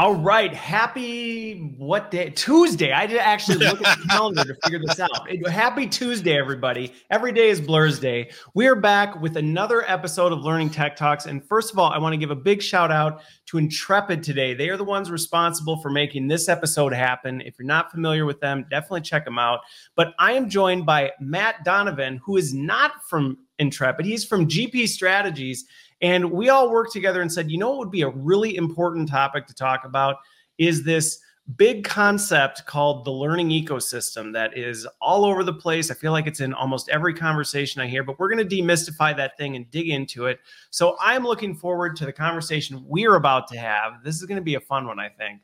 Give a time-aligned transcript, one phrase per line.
[0.00, 0.54] All right.
[0.54, 2.30] Happy what day?
[2.30, 2.90] Tuesday.
[2.90, 5.10] I did actually look at the calendar to figure this out.
[5.50, 6.94] Happy Tuesday, everybody.
[7.10, 8.30] Every day is Blur's Day.
[8.54, 11.26] We are back with another episode of Learning Tech Talks.
[11.26, 14.54] And first of all, I want to give a big shout out to Intrepid today.
[14.54, 17.42] They are the ones responsible for making this episode happen.
[17.42, 19.60] If you're not familiar with them, definitely check them out.
[19.96, 24.88] But I am joined by Matt Donovan, who is not from Intrepid, he's from GP
[24.88, 25.66] Strategies.
[26.02, 29.08] And we all worked together and said, you know what would be a really important
[29.08, 30.16] topic to talk about
[30.58, 31.20] is this
[31.56, 35.90] big concept called the learning ecosystem that is all over the place.
[35.90, 39.16] I feel like it's in almost every conversation I hear, but we're going to demystify
[39.16, 40.38] that thing and dig into it.
[40.70, 44.04] So I'm looking forward to the conversation we're about to have.
[44.04, 45.40] This is going to be a fun one, I think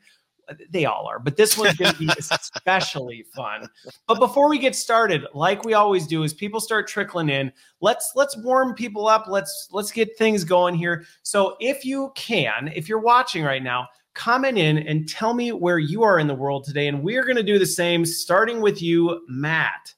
[0.69, 3.67] they all are, but this one's going to be especially fun.
[4.07, 7.51] But before we get started, like we always do, as people start trickling in,
[7.81, 9.25] let's let's warm people up.
[9.27, 11.05] Let's let's get things going here.
[11.23, 15.79] So if you can, if you're watching right now, comment in and tell me where
[15.79, 18.81] you are in the world today, and we're going to do the same, starting with
[18.81, 19.93] you, Matt.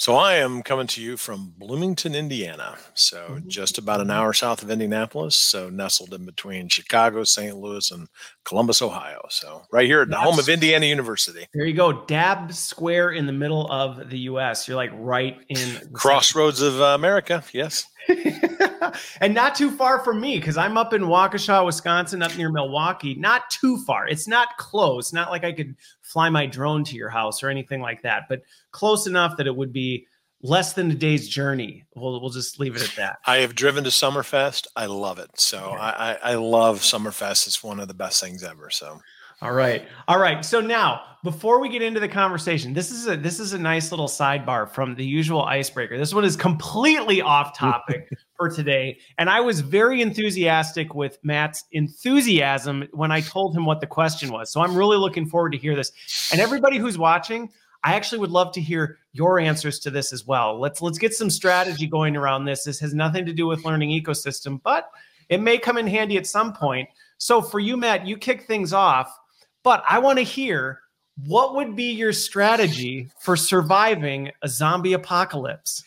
[0.00, 2.78] So I am coming to you from Bloomington, Indiana.
[2.94, 3.48] So mm-hmm.
[3.48, 5.36] just about an hour south of Indianapolis.
[5.36, 7.54] So nestled in between Chicago, St.
[7.54, 8.08] Louis, and
[8.46, 9.20] Columbus, Ohio.
[9.28, 11.46] So right here at the home of Indiana University.
[11.52, 12.06] There you go.
[12.06, 14.66] Dab square in the middle of the U.S.
[14.66, 17.44] You're like right in crossroads of uh, America.
[17.52, 17.84] Yes.
[19.20, 23.14] and not too far from me because I'm up in Waukesha, Wisconsin, up near Milwaukee.
[23.14, 24.08] Not too far.
[24.08, 25.12] It's not close.
[25.12, 28.42] Not like I could fly my drone to your house or anything like that, but
[28.70, 30.06] close enough that it would be
[30.42, 31.84] less than a day's journey.
[31.94, 33.18] We'll, we'll just leave it at that.
[33.26, 34.66] I have driven to Summerfest.
[34.74, 35.38] I love it.
[35.38, 37.46] So I, I, I love Summerfest.
[37.46, 38.70] It's one of the best things ever.
[38.70, 39.00] So.
[39.42, 39.86] All right.
[40.06, 40.44] All right.
[40.44, 43.90] So now, before we get into the conversation, this is a this is a nice
[43.90, 45.96] little sidebar from the usual icebreaker.
[45.96, 51.64] This one is completely off topic for today, and I was very enthusiastic with Matt's
[51.72, 54.52] enthusiasm when I told him what the question was.
[54.52, 55.92] So I'm really looking forward to hear this.
[56.32, 57.50] And everybody who's watching,
[57.82, 60.60] I actually would love to hear your answers to this as well.
[60.60, 62.64] Let's let's get some strategy going around this.
[62.64, 64.90] This has nothing to do with learning ecosystem, but
[65.30, 66.90] it may come in handy at some point.
[67.16, 69.14] So for you, Matt, you kick things off
[69.62, 70.80] but I want to hear
[71.26, 75.84] what would be your strategy for surviving a zombie apocalypse?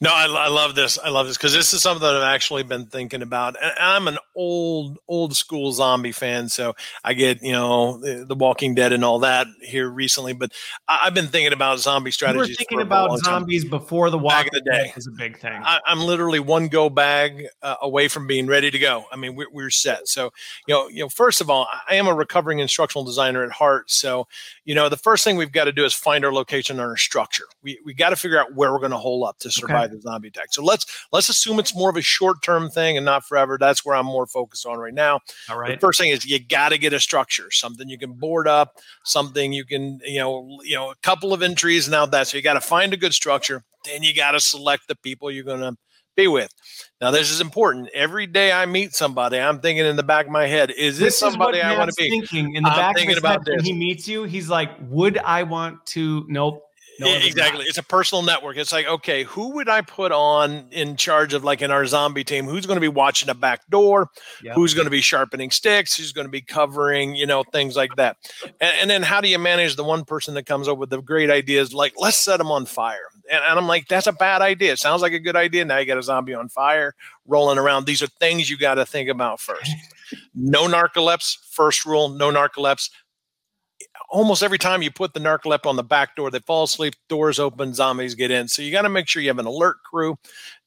[0.00, 0.96] No, I, I, love this.
[0.96, 3.56] I love this because this is something that I've actually been thinking about.
[3.60, 8.36] And I'm an old, old school zombie fan, so I get you know the, the
[8.36, 10.34] Walking Dead and all that here recently.
[10.34, 10.52] But
[10.86, 12.48] I, have been thinking about zombie strategies.
[12.48, 13.70] You were thinking about zombies time.
[13.70, 15.60] before the Walking Dead day is a big thing.
[15.64, 19.06] I, am literally one go bag uh, away from being ready to go.
[19.10, 20.06] I mean, we're, we're set.
[20.06, 20.30] So
[20.68, 23.90] you know, you know, first of all, I am a recovering instructional designer at heart.
[23.90, 24.28] So
[24.64, 26.96] you know, the first thing we've got to do is find our location and our
[26.96, 27.44] structure.
[27.64, 29.86] We we got to figure out where we're going to hole up to survive.
[29.86, 30.46] Okay the zombie attack.
[30.50, 33.58] So let's let's assume it's more of a short term thing and not forever.
[33.58, 35.20] That's where I'm more focused on right now.
[35.50, 35.72] All right.
[35.72, 38.76] The first thing is you got to get a structure, something you can board up,
[39.04, 42.28] something you can you know you know a couple of entries and out that.
[42.28, 43.64] So you got to find a good structure.
[43.84, 45.76] Then you got to select the people you're going to
[46.18, 46.52] be with.
[47.00, 47.88] Now, this is important.
[47.94, 51.14] Every day I meet somebody, I'm thinking in the back of my head, is this,
[51.14, 52.10] this somebody I want to be?
[52.10, 55.16] Thinking in the I'm back of his head when he meets you, he's like, "Would
[55.18, 56.64] I want to?" Nope.
[56.98, 57.64] No exactly.
[57.66, 58.56] It's a personal network.
[58.56, 62.24] It's like, okay, who would I put on in charge of like in our zombie
[62.24, 62.46] team?
[62.46, 64.10] Who's going to be watching a back door?
[64.42, 64.54] Yep.
[64.56, 65.96] Who's going to be sharpening sticks?
[65.96, 68.16] Who's going to be covering, you know, things like that.
[68.60, 71.00] And, and, then how do you manage the one person that comes up with the
[71.00, 71.72] great ideas?
[71.72, 73.08] Like, let's set them on fire.
[73.30, 74.72] And, and I'm like, that's a bad idea.
[74.72, 75.64] It sounds like a good idea.
[75.64, 76.94] Now you got a zombie on fire
[77.26, 77.86] rolling around.
[77.86, 79.70] These are things you got to think about first.
[80.34, 81.36] no narcolepsy.
[81.50, 82.90] First rule: no narcolepsy
[84.08, 87.38] almost every time you put the narcolep on the back door, they fall asleep, doors
[87.38, 88.48] open, zombies get in.
[88.48, 90.16] So you got to make sure you have an alert crew.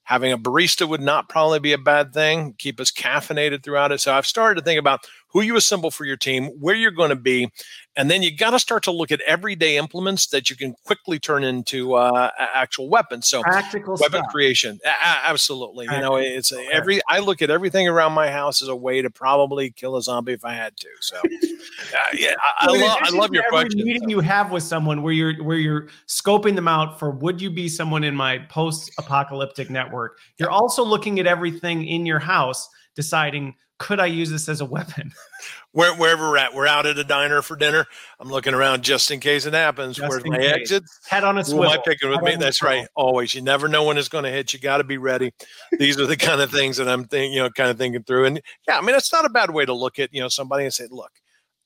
[0.03, 2.55] Having a barista would not probably be a bad thing.
[2.57, 4.01] Keep us caffeinated throughout it.
[4.01, 7.09] So I've started to think about who you assemble for your team, where you're going
[7.09, 7.49] to be,
[7.95, 11.19] and then you got to start to look at everyday implements that you can quickly
[11.19, 13.27] turn into uh, actual weapons.
[13.27, 14.31] So practical weapon stuff.
[14.31, 15.87] creation, a- absolutely.
[15.87, 16.19] Practical.
[16.19, 16.67] You know, it's okay.
[16.71, 17.01] every.
[17.09, 20.33] I look at everything around my house as a way to probably kill a zombie
[20.33, 20.87] if I had to.
[21.01, 22.97] So, uh, yeah, I, I, love.
[23.01, 23.83] I love your every question.
[23.83, 27.49] Meeting you have with someone where you're where you're scoping them out for would you
[27.49, 30.19] be someone in my post-apocalyptic network?
[30.37, 34.65] You're also looking at everything in your house, deciding could I use this as a
[34.65, 35.11] weapon?
[35.71, 37.87] Where, wherever we're at, we're out at a diner for dinner.
[38.19, 39.95] I'm looking around just in case it happens.
[39.95, 40.51] Just Where's my case.
[40.51, 40.83] exit?
[41.07, 41.65] Head on a swivel.
[41.65, 42.35] Am I picking with me?
[42.35, 42.87] That's right.
[42.93, 43.33] Always.
[43.33, 44.53] You never know when it's going to hit.
[44.53, 45.33] You got to be ready.
[45.79, 48.25] These are the kind of things that I'm thinking, you know, kind of thinking through.
[48.25, 50.65] And yeah, I mean, it's not a bad way to look at, you know, somebody
[50.65, 51.11] and say, look,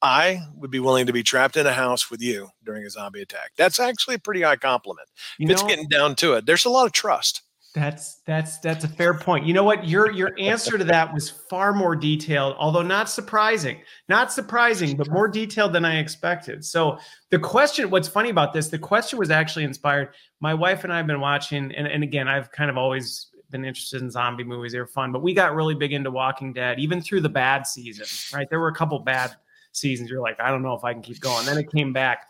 [0.02, 3.24] I would be willing to be trapped in a house with you during a zombie
[3.24, 3.52] attack.
[3.58, 5.10] That's actually a pretty high compliment.
[5.40, 7.42] You know, it's getting down to it, there's a lot of trust.
[7.76, 9.46] That's that's that's a fair point.
[9.46, 9.86] You know what?
[9.86, 13.82] Your your answer to that was far more detailed, although not surprising.
[14.08, 16.64] Not surprising, but more detailed than I expected.
[16.64, 16.98] So
[17.32, 20.14] the question, what's funny about this, the question was actually inspired.
[20.40, 23.66] My wife and I have been watching, and, and again, I've kind of always been
[23.66, 24.72] interested in zombie movies.
[24.72, 27.68] They were fun, but we got really big into Walking Dead, even through the bad
[27.68, 28.50] season, right?
[28.50, 29.36] There were a couple bad
[29.74, 30.10] seasons.
[30.10, 31.46] You're like, I don't know if I can keep going.
[31.46, 32.28] Then it came back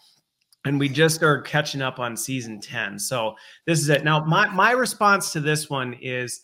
[0.65, 3.35] and we just are catching up on season 10 so
[3.65, 4.03] this is it.
[4.03, 6.41] Now my my response to this one is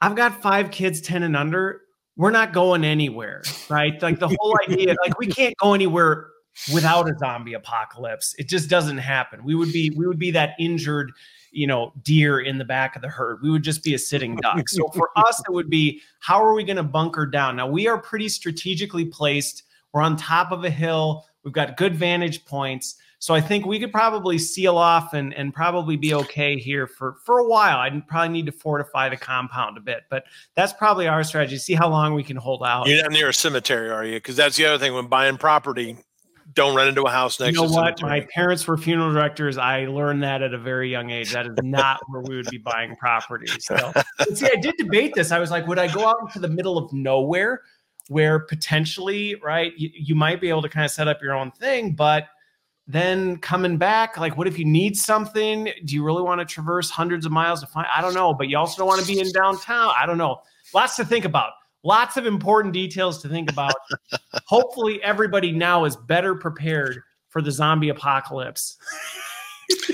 [0.00, 1.82] i've got five kids 10 and under.
[2.16, 4.00] We're not going anywhere right?
[4.00, 6.28] Like the whole idea like we can't go anywhere
[6.72, 8.34] without a zombie apocalypse.
[8.38, 9.44] It just doesn't happen.
[9.44, 11.12] We would be we would be that injured
[11.52, 13.38] you know deer in the back of the herd.
[13.42, 14.68] We would just be a sitting duck.
[14.68, 17.56] So for us it would be how are we going to bunker down?
[17.56, 19.64] Now we are pretty strategically placed.
[19.92, 21.24] We're on top of a hill.
[21.44, 25.52] We've got good vantage points so I think we could probably seal off and, and
[25.54, 27.78] probably be okay here for, for a while.
[27.78, 30.24] I'd probably need to fortify the compound a bit, but
[30.54, 31.56] that's probably our strategy.
[31.56, 32.86] See how long we can hold out.
[32.86, 34.16] You're not near a cemetery, are you?
[34.16, 35.96] Because that's the other thing when buying property.
[36.54, 37.56] Don't run into a house next.
[37.56, 37.98] You know what?
[37.98, 38.20] Cemetery.
[38.20, 39.58] My parents were funeral directors.
[39.58, 41.32] I learned that at a very young age.
[41.32, 43.48] That is not where we would be buying property.
[43.58, 43.92] So,
[44.32, 45.32] see, I did debate this.
[45.32, 47.62] I was like, would I go out into the middle of nowhere,
[48.08, 51.50] where potentially, right, you, you might be able to kind of set up your own
[51.50, 52.28] thing, but
[52.86, 55.68] then coming back like what if you need something?
[55.84, 58.48] Do you really want to traverse hundreds of miles to find i don't know but
[58.48, 60.40] you also don't want to be in downtown i don't know.
[60.74, 61.52] Lots to think about.
[61.84, 63.74] Lots of important details to think about.
[64.46, 68.76] Hopefully everybody now is better prepared for the zombie apocalypse.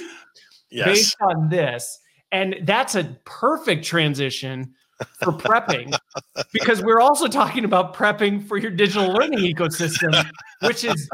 [0.75, 0.87] Yes.
[0.87, 1.99] based on this
[2.31, 4.75] and that's a perfect transition
[5.23, 5.97] for prepping
[6.53, 10.29] because we're also talking about prepping for your digital learning ecosystem,
[10.63, 11.09] which is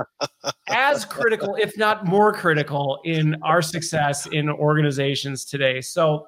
[0.68, 5.80] as critical, if not more critical, in our success in organizations today.
[5.80, 6.26] So,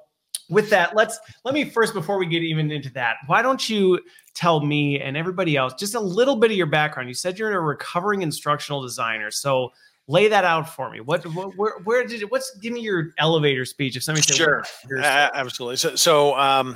[0.49, 3.99] with that, let's let me first, before we get even into that, why don't you
[4.33, 7.07] tell me and everybody else just a little bit of your background?
[7.07, 9.31] You said you're a recovering instructional designer.
[9.31, 9.71] So,
[10.07, 10.99] lay that out for me.
[10.99, 14.35] What, what where, where did it, what's give me your elevator speech if somebody said,
[14.35, 14.63] sure,
[14.97, 15.77] uh, absolutely.
[15.77, 16.75] So, so um,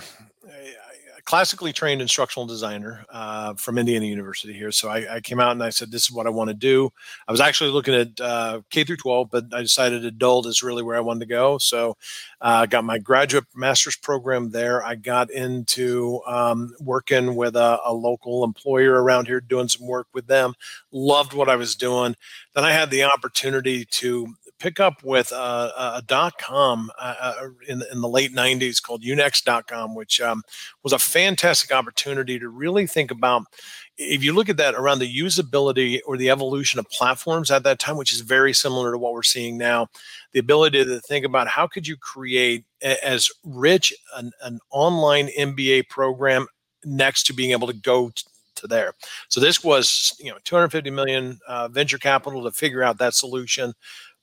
[1.25, 4.71] classically trained instructional designer uh, from Indiana University here.
[4.71, 6.92] So I, I, came out and I said, this is what I want to do.
[7.27, 10.83] I was actually looking at uh, K through 12, but I decided adult is really
[10.83, 11.57] where I wanted to go.
[11.57, 11.97] So
[12.41, 14.83] I uh, got my graduate master's program there.
[14.83, 20.07] I got into um, working with a, a local employer around here, doing some work
[20.13, 20.53] with them.
[20.91, 22.15] Loved what I was doing.
[22.53, 27.33] Then I had the opportunity to pick up with a dot com uh, uh,
[27.67, 30.43] in, in the late 90s called unext.com, which um,
[30.83, 33.43] was a fantastic opportunity to really think about.
[33.97, 37.80] If you look at that around the usability or the evolution of platforms at that
[37.80, 39.88] time, which is very similar to what we're seeing now,
[40.33, 45.30] the ability to think about how could you create a, as rich an, an online
[45.38, 46.47] MBA program
[46.83, 48.12] next to being able to go
[48.56, 48.94] to there.
[49.30, 53.74] So this was, you know, 250 million uh, venture capital to figure out that solution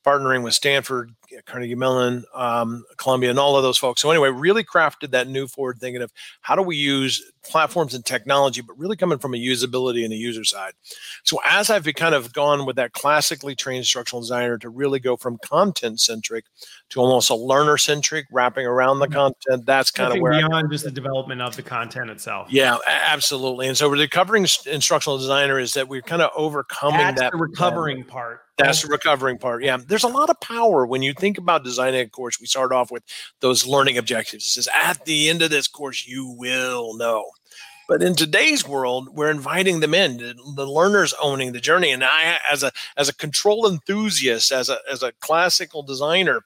[0.05, 1.13] partnering with Stanford,
[1.47, 4.03] Carnegie Mellon, um, Columbia, and all of those folks.
[4.03, 8.05] So anyway, really crafted that new forward thinking of how do we use platforms and
[8.05, 10.73] technology, but really coming from a usability and a user side.
[11.25, 15.17] So as I've kind of gone with that classically trained instructional designer to really go
[15.17, 16.45] from content centric
[16.91, 19.15] to almost a learner centric, wrapping around the mm-hmm.
[19.15, 22.49] content, that's kind of where beyond just the development of the content itself.
[22.51, 23.69] Yeah, absolutely.
[23.69, 28.43] And so recovering instructional designer is that we're kind of overcoming that's that recovering part.
[28.63, 29.65] That's the recovering part.
[29.65, 29.79] Yeah.
[29.85, 32.41] There's a lot of power when you think about designing a course.
[32.41, 33.03] We start off with
[33.41, 34.47] those learning objectives.
[34.47, 37.31] It says, at the end of this course, you will know.
[37.93, 41.91] But in today's world, we're inviting them in, the learners owning the journey.
[41.91, 46.41] And I, as a as a control enthusiast, as a as a classical designer,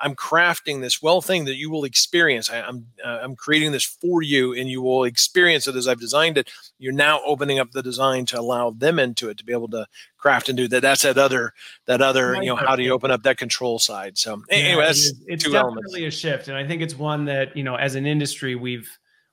[0.00, 2.50] I'm crafting this well thing that you will experience.
[2.50, 5.86] I, am I'm, uh, I'm creating this for you, and you will experience it as
[5.86, 6.50] I've designed it.
[6.80, 9.86] You're now opening up the design to allow them into it to be able to
[10.16, 10.82] craft and do that.
[10.82, 11.52] That's that other
[11.86, 14.18] that other you know how do you open up that control side?
[14.18, 15.94] So anyway, yeah, it's, it's definitely elements.
[15.94, 18.90] a shift, and I think it's one that you know as an industry we've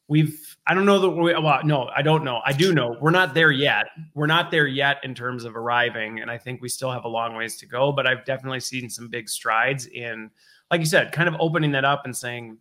[0.08, 3.12] we've I don't know that we well no I don't know I do know we're
[3.12, 6.70] not there yet we're not there yet in terms of arriving and I think we
[6.70, 10.30] still have a long ways to go but I've definitely seen some big strides in
[10.72, 12.58] like you said, kind of opening that up and saying,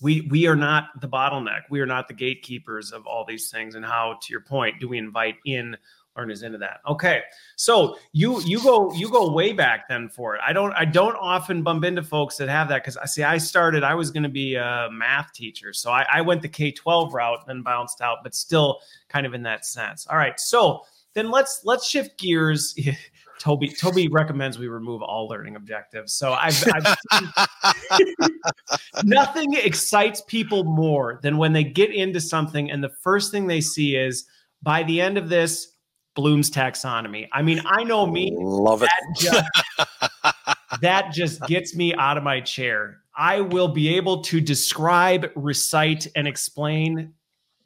[0.00, 1.62] we we are not the bottleneck.
[1.70, 3.74] We are not the gatekeepers of all these things.
[3.74, 5.76] And how, to your point, do we invite in
[6.16, 6.80] learners into that?
[6.88, 7.22] Okay,
[7.56, 10.40] so you you go you go way back then for it.
[10.46, 13.22] I don't I don't often bump into folks that have that because I uh, see
[13.22, 13.84] I started.
[13.84, 17.14] I was going to be a math teacher, so I, I went the K twelve
[17.14, 20.06] route, then bounced out, but still kind of in that sense.
[20.06, 20.82] All right, so
[21.14, 22.76] then let's let's shift gears
[23.38, 26.14] Toby Toby recommends we remove all learning objectives.
[26.14, 27.48] So I've, I've
[29.04, 33.60] nothing excites people more than when they get into something and the first thing they
[33.60, 34.26] see is
[34.62, 35.72] by the end of this
[36.14, 37.28] Bloom's taxonomy.
[37.32, 38.34] I mean, I know me.
[38.38, 38.90] Love it.
[38.90, 40.46] That just,
[40.80, 42.98] that just gets me out of my chair.
[43.16, 47.12] I will be able to describe, recite, and explain.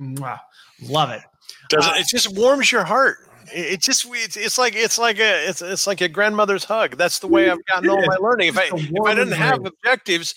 [0.00, 0.40] Mwah,
[0.83, 1.23] love it.
[1.69, 3.19] Does uh, it just warms your heart.
[3.50, 6.97] It just it's, it's like it's like a it's it's like a grandmother's hug.
[6.97, 8.49] That's the way I've gotten all my learning.
[8.49, 10.35] If I if I didn't have objectives,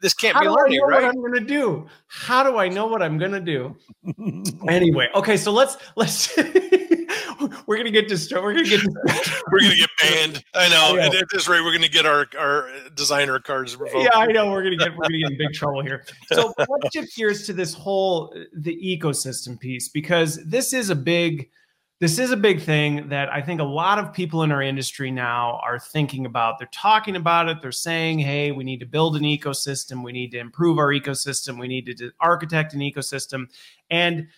[0.00, 1.02] this can't How be learning, right?
[1.02, 1.86] What I'm going to do?
[2.06, 3.76] How do I know what I'm going to do?
[4.68, 6.36] anyway, okay, so let's let's
[7.66, 8.44] we're gonna get distracted.
[8.44, 8.84] We're gonna get
[9.50, 10.44] we're gonna get banned.
[10.54, 11.00] I know.
[11.00, 11.18] I know.
[11.18, 14.04] At, this rate, we're gonna get our our designer cards revoked.
[14.04, 14.50] Yeah, I know.
[14.50, 16.04] We're gonna get we're gonna get in big trouble here.
[16.32, 21.50] So let's shift gears to this whole the ecosystem piece because this is a big
[21.98, 25.10] this is a big thing that I think a lot of people in our industry
[25.10, 26.58] now are thinking about.
[26.58, 27.62] They're talking about it.
[27.62, 30.04] They're saying, hey, we need to build an ecosystem.
[30.04, 31.58] We need to improve our ecosystem.
[31.58, 33.46] We need to architect an ecosystem.
[33.88, 34.28] And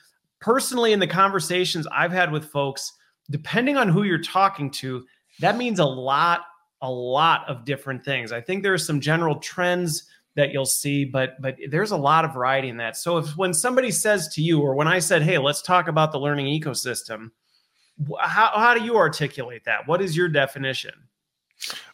[0.41, 2.93] personally, in the conversations I've had with folks,
[3.31, 5.05] depending on who you're talking to,
[5.41, 6.43] that means a lot,
[6.83, 8.33] a lot of different things.
[8.33, 10.05] I think there are some general trends
[10.35, 12.97] that you'll see, but but there's a lot of variety in that.
[12.97, 16.13] So if when somebody says to you, or when I said, "Hey, let's talk about
[16.13, 17.31] the learning ecosystem,"
[18.21, 19.87] how, how do you articulate that?
[19.87, 20.93] What is your definition?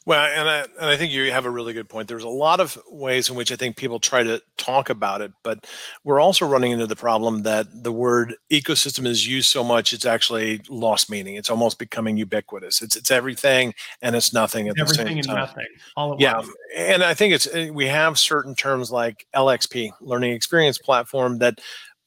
[0.06, 2.08] Well, and I, and I think you have a really good point.
[2.08, 5.32] There's a lot of ways in which I think people try to talk about it,
[5.42, 5.66] but
[6.04, 10.04] we're also running into the problem that the word ecosystem is used so much it's
[10.04, 11.36] actually lost meaning.
[11.36, 12.82] It's almost becoming ubiquitous.
[12.82, 15.36] It's it's everything and it's nothing at everything the same time.
[15.36, 15.66] Nothing.
[15.96, 16.50] All at yeah, once.
[16.76, 21.60] and I think it's eh, we have certain terms like LXP, learning experience platform, that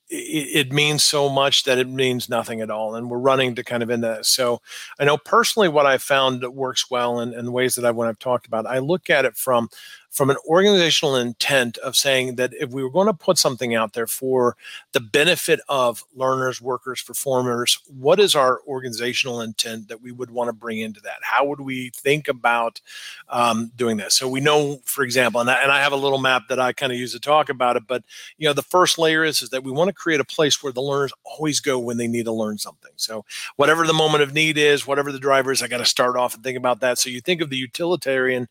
[0.10, 2.96] it, means so much that it means nothing at all.
[2.96, 4.26] And we're running to kind of into that.
[4.26, 4.62] So
[5.00, 8.08] I know personally what I found that works well and, and ways that I when
[8.08, 9.70] I've talked about, I look at it from
[10.18, 13.94] from an organizational intent of saying that if we were going to put something out
[13.94, 14.58] there for
[14.94, 20.48] the benefit of learners, workers, performers, what is our organizational intent that we would want
[20.48, 21.20] to bring into that?
[21.22, 22.82] How would we think about
[23.30, 24.16] um, doing this?
[24.16, 26.74] So we know, for example, and I, and I have a little map that I
[26.74, 28.04] kind of use to talk about it, but
[28.40, 30.74] you know, the first layer is, is that we want to create a place where
[30.74, 32.92] the learners always go when they need to learn something.
[32.96, 33.24] So
[33.58, 36.34] whatever the moment of need is, whatever the driver is, I got to start off
[36.34, 36.98] and think about that.
[36.98, 38.48] So you think of the utilitarian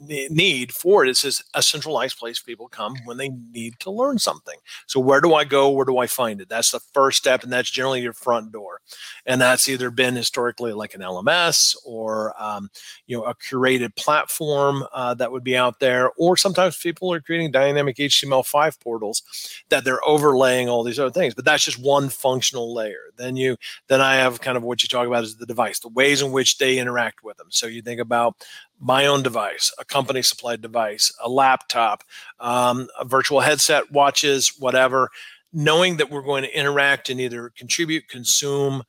[0.00, 1.08] need for it.
[1.08, 4.58] It's just a centralized place people come when they need to learn something.
[4.86, 5.70] So where do I go?
[5.70, 6.48] Where do I find it?
[6.48, 8.80] That's the first step, and that's generally your front door.
[9.24, 12.70] And that's either been historically like an LMS or um,
[13.06, 17.20] you know a curated platform uh, that would be out there, or sometimes people are
[17.20, 19.22] creating dynamic HTML5 portals
[19.68, 21.34] that they're overlaying all these other things.
[21.34, 23.10] But that's just one functional layer.
[23.16, 23.56] Then you
[23.88, 26.32] then I have kind of what you talk about is the device, the ways in
[26.32, 27.48] which they interact with them.
[27.50, 28.44] So you think about
[28.78, 32.04] my own device, a company supplied device, a laptop,
[32.40, 35.08] um, a virtual headset, watches, whatever,
[35.52, 38.82] knowing that we're going to interact and either contribute, consume,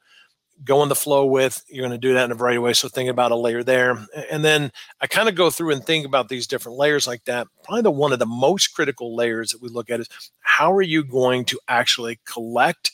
[0.63, 2.79] go in the flow with, you're going to do that in a variety of ways.
[2.79, 4.06] So think about a layer there.
[4.32, 7.48] And then I kind of go through and think about these different layers like that.
[7.63, 10.10] Probably the one of the most critical layers that we look at is
[10.41, 12.91] how are you going to actually collect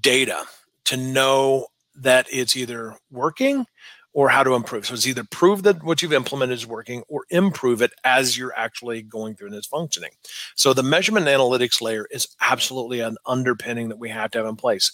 [0.00, 0.44] data
[0.84, 1.66] to know
[1.96, 3.66] that it's either working
[4.14, 4.86] or how to improve.
[4.86, 8.54] So it's either prove that what you've implemented is working or improve it as you're
[8.56, 10.12] actually going through and it's functioning.
[10.54, 14.54] So the measurement analytics layer is absolutely an underpinning that we have to have in
[14.54, 14.92] place.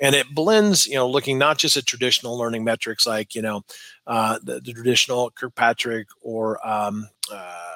[0.00, 3.62] And it blends, you know, looking not just at traditional learning metrics like, you know,
[4.06, 7.69] uh, the, the, traditional Kirkpatrick or um, uh,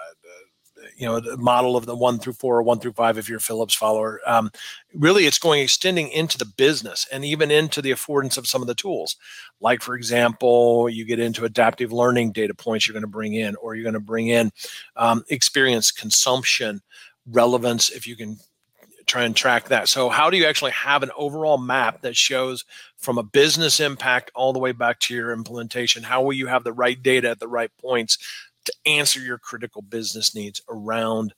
[0.97, 3.39] you know the model of the one through four or one through five if you're
[3.39, 4.21] a Phillips follower.
[4.27, 4.51] Um,
[4.95, 8.69] really, it's going extending into the business and even into the affordance of some of
[8.69, 9.17] the tools.
[9.61, 13.57] Like for example, you get into adaptive learning data points you're going to bring in,
[13.57, 14.51] or you're going to bring in
[14.97, 16.81] um, experience consumption
[17.27, 18.39] relevance if you can
[19.07, 19.89] try and track that.
[19.89, 22.65] So, how do you actually have an overall map that shows
[22.99, 26.03] from a business impact all the way back to your implementation?
[26.03, 28.19] How will you have the right data at the right points
[28.64, 31.35] to answer your critical business needs around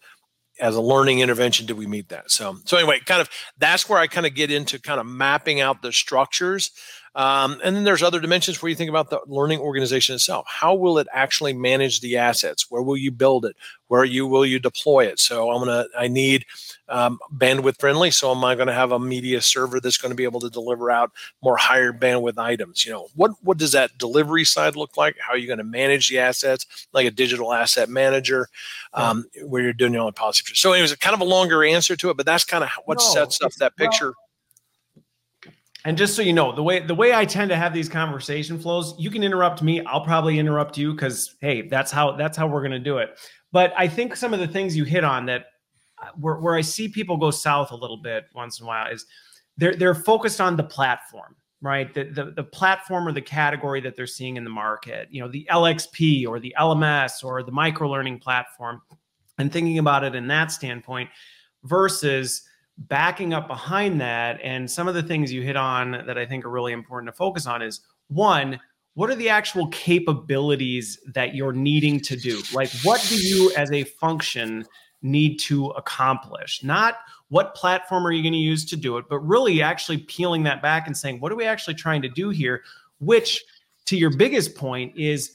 [0.59, 2.31] as a learning intervention do we meet that?
[2.31, 3.29] So so anyway kind of
[3.59, 6.71] that's where i kind of get into kind of mapping out the structures
[7.17, 10.47] um, and then there's other dimensions where you think about the learning organization itself.
[10.47, 12.71] How will it actually manage the assets?
[12.71, 13.57] Where will you build it?
[13.89, 15.19] Where you will you deploy it?
[15.19, 16.45] So I'm gonna I need
[16.91, 18.11] um, bandwidth friendly.
[18.11, 20.51] So am I going to have a media server that's going to be able to
[20.51, 21.11] deliver out
[21.43, 22.85] more higher bandwidth items?
[22.85, 25.17] You know what what does that delivery side look like?
[25.19, 28.49] How are you going to manage the assets like a digital asset manager,
[28.93, 30.45] um, where you're doing your own policy?
[30.55, 32.99] So it was kind of a longer answer to it, but that's kind of what
[32.99, 34.09] no, sets up that picture.
[34.09, 34.26] Well,
[35.87, 38.59] And just so you know, the way the way I tend to have these conversation
[38.59, 39.85] flows, you can interrupt me.
[39.85, 43.17] I'll probably interrupt you because hey, that's how that's how we're to do it.
[43.53, 45.45] But I think some of the things you hit on that
[46.03, 48.93] uh, where, where I see people go south a little bit once in a while
[48.93, 49.07] is
[49.59, 51.95] they're they're focused on the platform, right?
[51.95, 55.07] The, the the platform or the category that they're seeing in the market.
[55.13, 58.83] You know, the LXP or the LMS or the micro learning platform,
[59.39, 61.11] and thinking about it in that standpoint
[61.63, 62.43] versus
[62.79, 66.45] backing up behind that and some of the things you hit on that I think
[66.45, 68.61] are really important to focus on is one,
[68.95, 72.43] what are the actual capabilities that you're needing to do?
[72.53, 74.65] Like, what do you as a function
[75.03, 76.63] need to accomplish?
[76.63, 76.97] Not
[77.29, 80.63] what platform are you going to use to do it, but really actually peeling that
[80.63, 82.63] back and saying, what are we actually trying to do here?
[82.99, 83.45] Which,
[83.87, 85.33] to your biggest point, is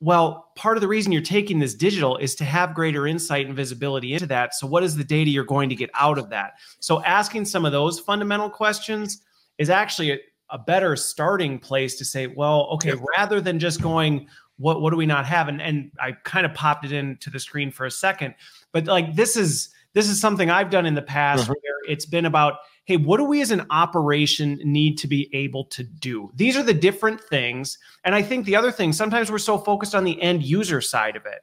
[0.00, 3.54] well, part of the reason you're taking this digital is to have greater insight and
[3.54, 4.54] visibility into that.
[4.54, 6.54] So, what is the data you're going to get out of that?
[6.80, 9.22] So, asking some of those fundamental questions
[9.58, 10.18] is actually a,
[10.50, 12.98] a better starting place to say, well, okay, yep.
[13.16, 14.28] rather than just going,
[14.58, 15.48] what what do we not have?
[15.48, 18.34] And and I kind of popped it into the screen for a second,
[18.72, 21.54] but like this is this is something I've done in the past uh-huh.
[21.62, 25.64] where it's been about hey, what do we as an operation need to be able
[25.64, 26.30] to do?
[26.34, 27.78] These are the different things.
[28.04, 31.16] And I think the other thing, sometimes we're so focused on the end user side
[31.16, 31.40] of it.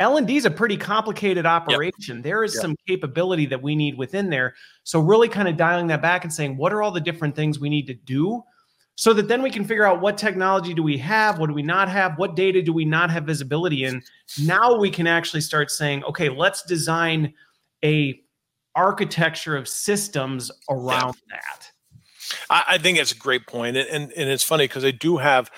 [0.00, 2.16] L&D is a pretty complicated operation.
[2.16, 2.24] Yep.
[2.24, 2.62] There is yep.
[2.62, 4.54] some capability that we need within there.
[4.84, 7.58] So really kind of dialing that back and saying, what are all the different things
[7.58, 8.42] we need to do
[8.94, 11.62] so that then we can figure out what technology do we have, what do we
[11.62, 14.02] not have, what data do we not have visibility in.
[14.42, 17.34] Now we can actually start saying, okay, let's design
[17.84, 18.20] a
[18.78, 21.36] architecture of systems around yeah.
[21.36, 21.70] that.
[22.48, 25.16] I, I, think it's a great point, and and, and it's funny because I do
[25.16, 25.50] have,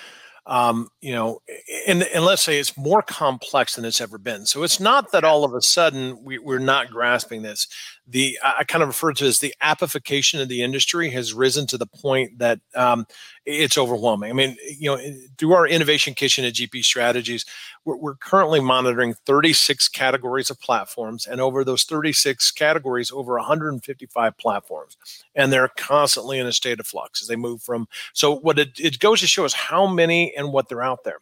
[0.47, 1.41] um, you know,
[1.87, 4.47] and and let's say it's more complex than it's ever been.
[4.47, 7.67] So it's not that all of a sudden we, we're not grasping this
[8.07, 11.77] the I kind of refer to as the appification of the industry has risen to
[11.77, 13.05] the point that um,
[13.45, 14.29] it's overwhelming.
[14.29, 14.99] I mean, you know,
[15.37, 17.45] through our innovation kitchen at GP Strategies,
[17.85, 24.37] we're, we're, currently monitoring 36 categories of platforms, and over those 36 categories, over 155
[24.37, 24.97] platforms,
[25.35, 27.87] and they're constantly in a state of flux as they move from.
[28.13, 31.19] So, what it, it goes to show is how many and what they're out there.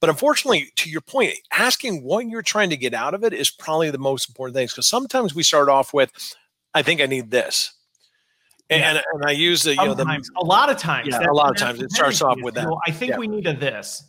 [0.00, 3.50] But unfortunately, to your point, asking what you're trying to get out of it is
[3.50, 4.66] probably the most important thing.
[4.66, 6.12] Because sometimes we start off with,
[6.74, 7.72] I think I need this.
[8.70, 8.90] And, yeah.
[8.90, 10.04] and, and I use the, you know, the,
[10.36, 12.68] a lot of times, yeah, a lot of times it starts off with that.
[12.86, 13.18] I think yeah.
[13.18, 14.04] we need a this.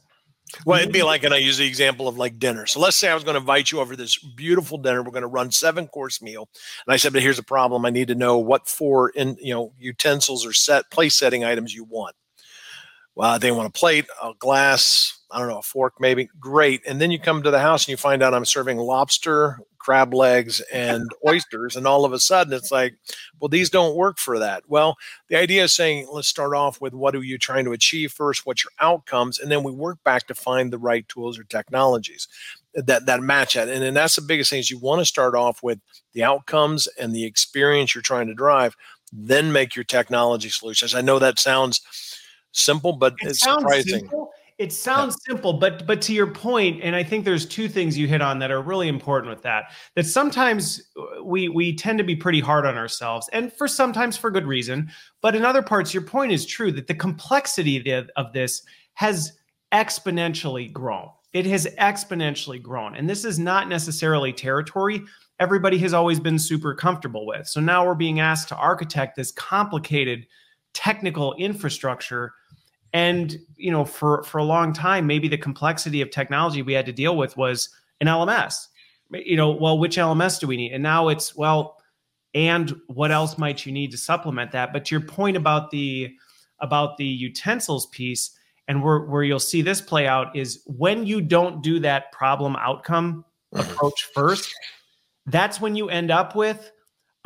[0.65, 2.65] Well, it'd be like, and I use the example of like dinner.
[2.65, 5.03] So let's say I was going to invite you over this beautiful dinner.
[5.03, 6.49] We're going to run seven course meal,
[6.85, 9.53] and I said, but here's the problem: I need to know what four in you
[9.53, 12.15] know utensils or set place setting items you want.
[13.19, 16.29] Well, they want a plate, a glass, I don't know, a fork maybe.
[16.39, 16.81] Great.
[16.87, 20.13] And then you come to the house and you find out I'm serving lobster, crab
[20.13, 21.75] legs, and oysters.
[21.75, 22.95] And all of a sudden it's like,
[23.37, 24.63] well, these don't work for that.
[24.69, 24.95] Well,
[25.27, 28.45] the idea is saying, let's start off with what are you trying to achieve first?
[28.45, 29.37] What's your outcomes?
[29.37, 32.25] And then we work back to find the right tools or technologies
[32.73, 33.67] that that match that.
[33.67, 35.81] And, and that's the biggest thing is you want to start off with
[36.13, 38.77] the outcomes and the experience you're trying to drive,
[39.11, 40.95] then make your technology solutions.
[40.95, 41.81] I know that sounds
[42.51, 43.99] simple, but it it's surprising.
[43.99, 45.31] Simple it sounds yeah.
[45.31, 48.39] simple, but but to your point, and I think there's two things you hit on
[48.39, 49.71] that are really important with that.
[49.95, 54.17] That sometimes uh, we we tend to be pretty hard on ourselves, and for sometimes
[54.17, 54.91] for good reason.
[55.21, 58.61] But in other parts, your point is true that the complexity of this
[58.95, 59.31] has
[59.71, 61.07] exponentially grown.
[61.31, 65.01] It has exponentially grown, and this is not necessarily territory
[65.41, 67.47] everybody has always been super comfortable with.
[67.47, 70.27] So now we're being asked to architect this complicated
[70.73, 72.33] technical infrastructure
[72.93, 76.85] and you know, for for a long time, maybe the complexity of technology we had
[76.85, 77.69] to deal with was
[78.01, 78.67] an LMS.
[79.11, 80.71] You know, well, which LMS do we need?
[80.71, 81.77] And now it's well,
[82.33, 84.73] and what else might you need to supplement that?
[84.73, 86.13] But to your point about the
[86.59, 88.31] about the utensils piece,
[88.67, 92.55] and where where you'll see this play out is when you don't do that problem
[92.55, 93.69] outcome mm-hmm.
[93.69, 94.53] approach first,
[95.25, 96.71] that's when you end up with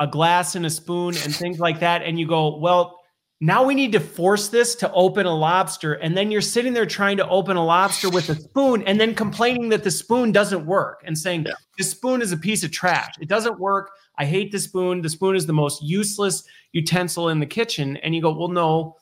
[0.00, 2.02] a glass and a spoon and things like that.
[2.02, 3.00] And you go, well,
[3.40, 5.94] now we need to force this to open a lobster.
[5.94, 9.14] And then you're sitting there trying to open a lobster with a spoon and then
[9.14, 11.54] complaining that the spoon doesn't work and saying, yeah.
[11.76, 13.14] This spoon is a piece of trash.
[13.20, 13.90] It doesn't work.
[14.16, 15.02] I hate the spoon.
[15.02, 17.96] The spoon is the most useless utensil in the kitchen.
[17.98, 18.96] And you go, Well, no,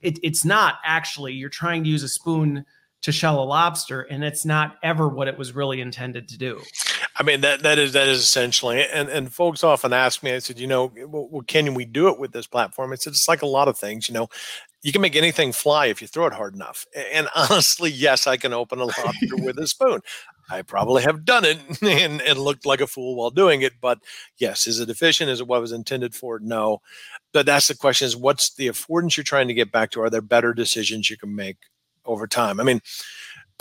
[0.00, 1.34] it, it's not actually.
[1.34, 2.64] You're trying to use a spoon
[3.02, 6.60] to shell a lobster, and it's not ever what it was really intended to do.
[7.16, 10.32] I mean that that is that is essentially, and and folks often ask me.
[10.32, 12.92] I said, you know, well, can we do it with this platform?
[12.92, 14.08] I said it's like a lot of things.
[14.08, 14.28] You know,
[14.82, 16.86] you can make anything fly if you throw it hard enough.
[17.12, 20.00] And honestly, yes, I can open a lobster with a spoon.
[20.50, 23.74] I probably have done it and, and looked like a fool while doing it.
[23.80, 24.00] But
[24.38, 25.30] yes, is it efficient?
[25.30, 26.40] Is it what was intended for?
[26.40, 26.82] No.
[27.32, 30.02] But that's the question is what's the affordance you're trying to get back to?
[30.02, 31.58] Are there better decisions you can make
[32.04, 32.60] over time?
[32.60, 32.80] I mean,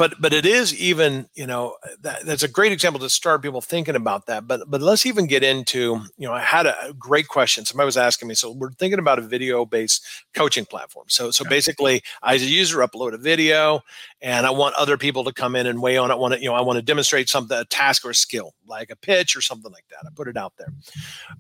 [0.02, 3.62] but but it is even you know that, that's a great example to start people
[3.62, 7.28] thinking about that but but let's even get into you know i had a great
[7.28, 7.66] question.
[7.66, 11.06] Somebody was asking me so we're thinking about a video based coaching platform.
[11.08, 13.82] So so basically i as a user upload a video
[14.22, 16.18] and i want other people to come in and weigh on it.
[16.18, 18.90] Want to you know i want to demonstrate something a task or a skill like
[18.90, 20.08] a pitch or something like that.
[20.08, 20.74] I put it out there.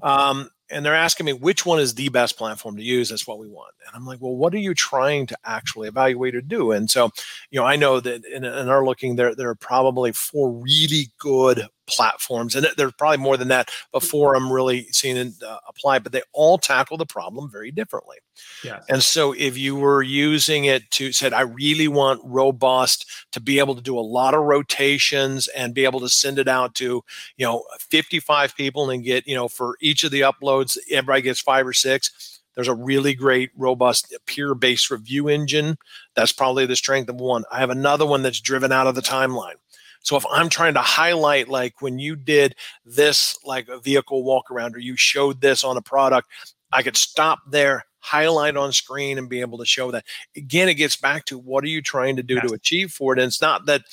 [0.02, 3.10] Um, and they're asking me which one is the best platform to use?
[3.10, 3.74] That's what we want.
[3.86, 6.72] And i'm like well what are you trying to actually evaluate or do?
[6.72, 7.12] And so
[7.50, 11.12] you know i know that in, in our looking there there are probably four really
[11.17, 16.00] good platforms and there's probably more than that before i'm really seeing it uh, apply
[16.00, 18.18] but they all tackle the problem very differently
[18.64, 18.84] yes.
[18.90, 23.60] and so if you were using it to said i really want robust to be
[23.60, 27.04] able to do a lot of rotations and be able to send it out to
[27.38, 31.42] you know 55 people and get you know for each of the uploads everybody gets
[31.42, 35.78] five or six there's a really great, robust peer based review engine.
[36.16, 37.44] That's probably the strength of one.
[37.52, 39.56] I have another one that's driven out of the timeline.
[40.02, 44.52] So if I'm trying to highlight, like when you did this, like a vehicle walk
[44.52, 46.28] around, or you showed this on a product,
[46.72, 50.06] I could stop there, highlight on screen, and be able to show that.
[50.36, 52.48] Again, it gets back to what are you trying to do yes.
[52.48, 53.20] to achieve for it?
[53.20, 53.84] And it's not that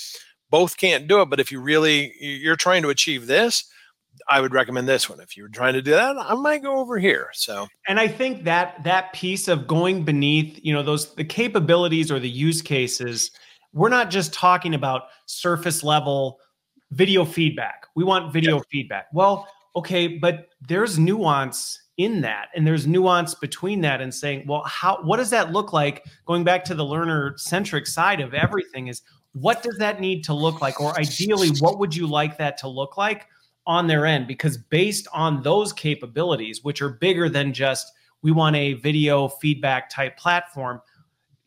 [0.51, 3.65] both can't do it, but if you really you're trying to achieve this,
[4.29, 5.21] I would recommend this one.
[5.21, 7.29] If you're trying to do that, I might go over here.
[7.35, 12.11] So, and I think that that piece of going beneath, you know, those the capabilities
[12.11, 13.31] or the use cases
[13.73, 16.39] we're not just talking about surface level
[16.91, 17.87] video feedback.
[17.95, 18.63] We want video yeah.
[18.71, 19.07] feedback.
[19.13, 24.63] Well, okay, but there's nuance in that and there's nuance between that and saying, well,
[24.65, 28.87] how what does that look like going back to the learner centric side of everything
[28.87, 29.03] is
[29.33, 32.69] what does that need to look like or ideally what would you like that to
[32.69, 33.27] look like
[33.67, 38.57] on their end because based on those capabilities which are bigger than just we want
[38.57, 40.81] a video feedback type platform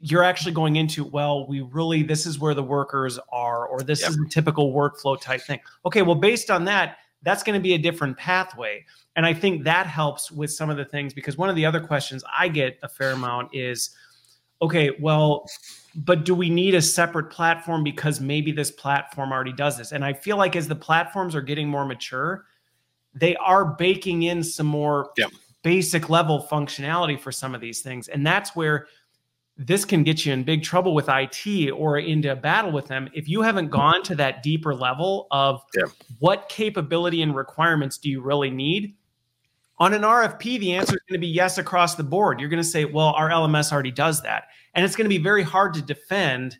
[0.01, 4.01] you're actually going into well we really this is where the workers are or this
[4.01, 4.09] yep.
[4.09, 7.73] is a typical workflow type thing okay well based on that that's going to be
[7.73, 8.83] a different pathway
[9.15, 11.79] and i think that helps with some of the things because one of the other
[11.79, 13.91] questions i get a fair amount is
[14.61, 15.45] okay well
[15.93, 20.03] but do we need a separate platform because maybe this platform already does this and
[20.03, 22.45] i feel like as the platforms are getting more mature
[23.13, 25.29] they are baking in some more yep.
[25.63, 28.87] basic level functionality for some of these things and that's where
[29.67, 33.09] this can get you in big trouble with IT or into a battle with them
[33.13, 35.83] if you haven't gone to that deeper level of yeah.
[36.19, 38.95] what capability and requirements do you really need.
[39.77, 42.39] On an RFP, the answer is going to be yes across the board.
[42.39, 44.45] You're going to say, well, our LMS already does that.
[44.75, 46.57] And it's going to be very hard to defend.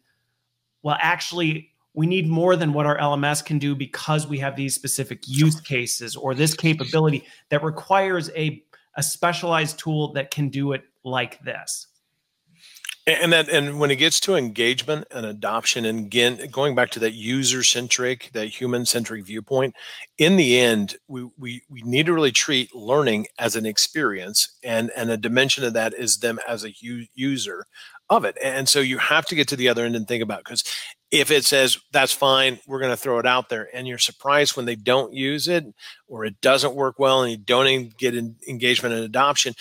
[0.82, 4.74] Well, actually, we need more than what our LMS can do because we have these
[4.74, 8.64] specific use cases or this capability that requires a,
[8.96, 11.88] a specialized tool that can do it like this
[13.08, 17.00] and that and when it gets to engagement and adoption and again going back to
[17.00, 19.76] that user centric that human centric viewpoint
[20.18, 24.92] in the end we, we we need to really treat learning as an experience and
[24.96, 27.66] and a dimension of that is them as a user
[28.12, 28.38] of it.
[28.44, 30.66] And so you have to get to the other end and think about because
[31.12, 34.56] if it says that's fine we're going to throw it out there and you're surprised
[34.56, 35.66] when they don't use it
[36.08, 38.14] or it doesn't work well and you don't even get
[38.48, 39.54] engagement and adoption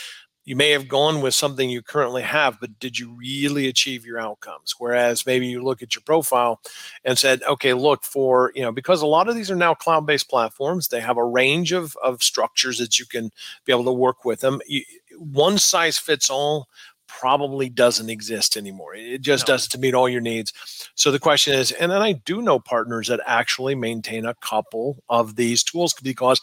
[0.45, 4.19] you may have gone with something you currently have, but did you really achieve your
[4.19, 4.75] outcomes?
[4.79, 6.61] Whereas maybe you look at your profile
[7.05, 10.07] and said, okay, look for, you know, because a lot of these are now cloud
[10.07, 13.31] based platforms, they have a range of, of structures that you can
[13.65, 14.61] be able to work with them.
[14.67, 14.83] You,
[15.19, 16.69] one size fits all
[17.07, 18.95] probably doesn't exist anymore.
[18.95, 19.55] It just no.
[19.55, 20.53] doesn't meet all your needs.
[20.95, 25.03] So the question is, and then I do know partners that actually maintain a couple
[25.09, 26.41] of these tools because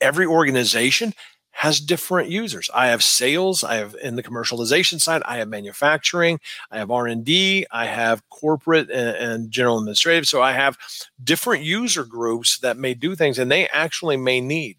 [0.00, 1.14] every organization
[1.54, 2.68] has different users.
[2.74, 6.40] I have sales, I have in the commercialization side, I have manufacturing,
[6.70, 10.26] I have R&D, I have corporate and, and, general administrative.
[10.26, 10.76] So I have
[11.22, 14.78] different user groups that may do things and they actually may need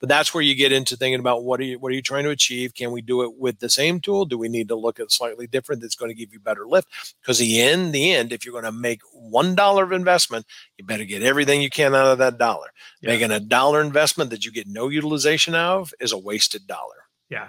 [0.00, 2.24] but that's where you get into thinking about what are you what are you trying
[2.24, 2.74] to achieve?
[2.74, 4.24] Can we do it with the same tool?
[4.24, 6.88] Do we need to look at slightly different that's going to give you better lift?
[7.20, 10.84] Because the end, the end, if you're going to make one dollar of investment, you
[10.84, 12.68] better get everything you can out of that dollar.
[13.00, 13.10] Yeah.
[13.10, 17.06] Making a dollar investment that you get no utilization of is a wasted dollar.
[17.30, 17.48] Yeah.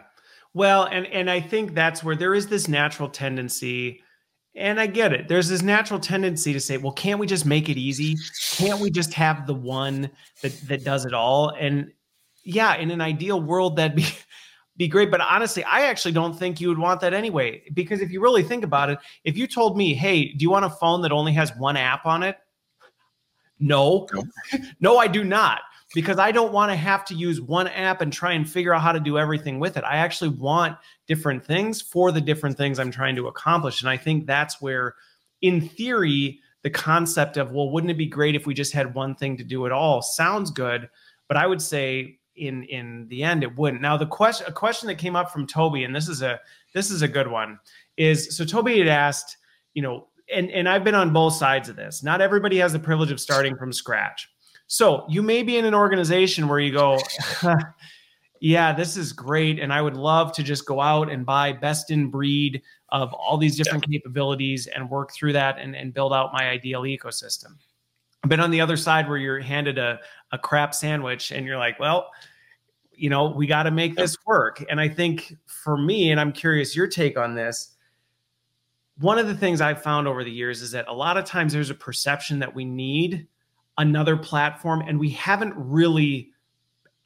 [0.54, 4.02] Well, and and I think that's where there is this natural tendency
[4.58, 5.28] and I get it.
[5.28, 8.16] There's this natural tendency to say, well, can't we just make it easy?
[8.54, 10.10] Can't we just have the one
[10.42, 11.54] that that does it all?
[11.60, 11.92] And
[12.48, 14.08] yeah, in an ideal world, that'd be
[14.78, 15.12] be great.
[15.12, 17.64] But honestly, I actually don't think you would want that anyway.
[17.74, 20.66] Because if you really think about it, if you told me, hey, do you want
[20.66, 22.38] a phone that only has one app on it?
[23.60, 24.24] No, no,
[24.80, 25.62] no I do not
[25.96, 28.82] because I don't want to have to use one app and try and figure out
[28.82, 29.84] how to do everything with it.
[29.84, 33.82] I actually want different things for the different things I'm trying to accomplish.
[33.82, 34.96] And I think that's where,
[35.42, 39.16] in theory, the concept of, well, wouldn't it be great if we just had one
[39.16, 40.90] thing to do it all sounds good.
[41.28, 43.82] But I would say in in the end it wouldn't.
[43.82, 46.40] Now the question a question that came up from Toby, and this is a
[46.74, 47.60] this is a good one,
[47.98, 49.38] is so Toby had asked,
[49.74, 52.04] you know, and, and I've been on both sides of this.
[52.04, 54.30] Not everybody has the privilege of starting from scratch.
[54.68, 57.00] So you may be in an organization where you go,
[58.42, 59.60] yeah, this is great.
[59.60, 63.38] And I would love to just go out and buy best in breed of all
[63.38, 67.56] these different capabilities and work through that and, and build out my ideal ecosystem.
[68.28, 70.00] But on the other side, where you're handed a,
[70.32, 72.10] a crap sandwich and you're like, well,
[72.94, 74.64] you know, we got to make this work.
[74.70, 77.76] And I think for me, and I'm curious your take on this,
[79.00, 81.54] one of the things I've found over the years is that a lot of times
[81.54, 83.28] there's a perception that we need
[83.78, 86.32] another platform and we haven't really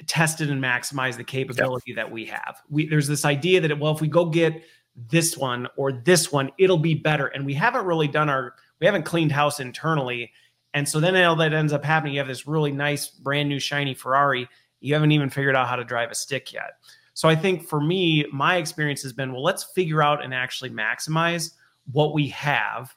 [0.07, 2.61] tested and maximized the capability that we have.
[2.69, 4.63] We, there's this idea that well if we go get
[4.95, 8.85] this one or this one it'll be better and we haven't really done our we
[8.85, 10.31] haven't cleaned house internally
[10.73, 13.59] and so then all that ends up happening you have this really nice brand new
[13.59, 14.47] shiny Ferrari.
[14.79, 16.77] You haven't even figured out how to drive a stick yet.
[17.13, 20.69] So I think for me my experience has been well let's figure out and actually
[20.69, 21.51] maximize
[21.91, 22.95] what we have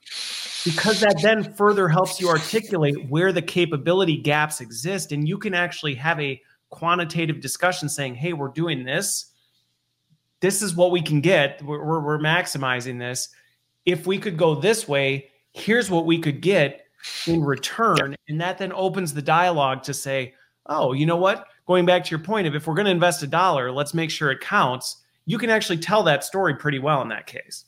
[0.65, 5.55] because that then further helps you articulate where the capability gaps exist and you can
[5.55, 9.27] actually have a quantitative discussion saying hey we're doing this.
[10.41, 11.63] This is what we can get.
[11.63, 13.31] We're, we're, we're maximizing this.
[13.87, 16.84] If we could go this way here's what we could get
[17.27, 20.35] in return and that then opens the dialogue to say
[20.67, 21.47] oh you know what?
[21.67, 24.11] Going back to your point of if we're going to invest a dollar let's make
[24.11, 27.65] sure it counts you can actually tell that story pretty well in that case.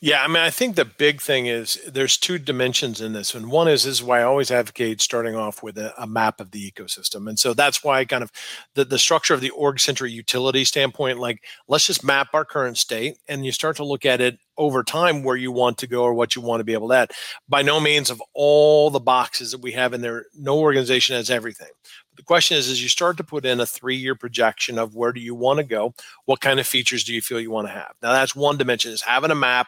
[0.00, 3.50] Yeah, I mean, I think the big thing is there's two dimensions in this, and
[3.50, 6.50] one is this is why I always advocate starting off with a, a map of
[6.50, 8.30] the ecosystem, and so that's why kind of
[8.74, 12.76] the the structure of the org center utility standpoint, like let's just map our current
[12.76, 16.02] state, and you start to look at it over time where you want to go
[16.02, 17.10] or what you want to be able to add.
[17.48, 21.30] By no means of all the boxes that we have in there, no organization has
[21.30, 21.70] everything.
[22.14, 25.12] But The question is, as you start to put in a three-year projection of where
[25.12, 25.92] do you want to go,
[26.24, 27.92] what kind of features do you feel you want to have?
[28.02, 29.66] Now, that's one dimension is having a map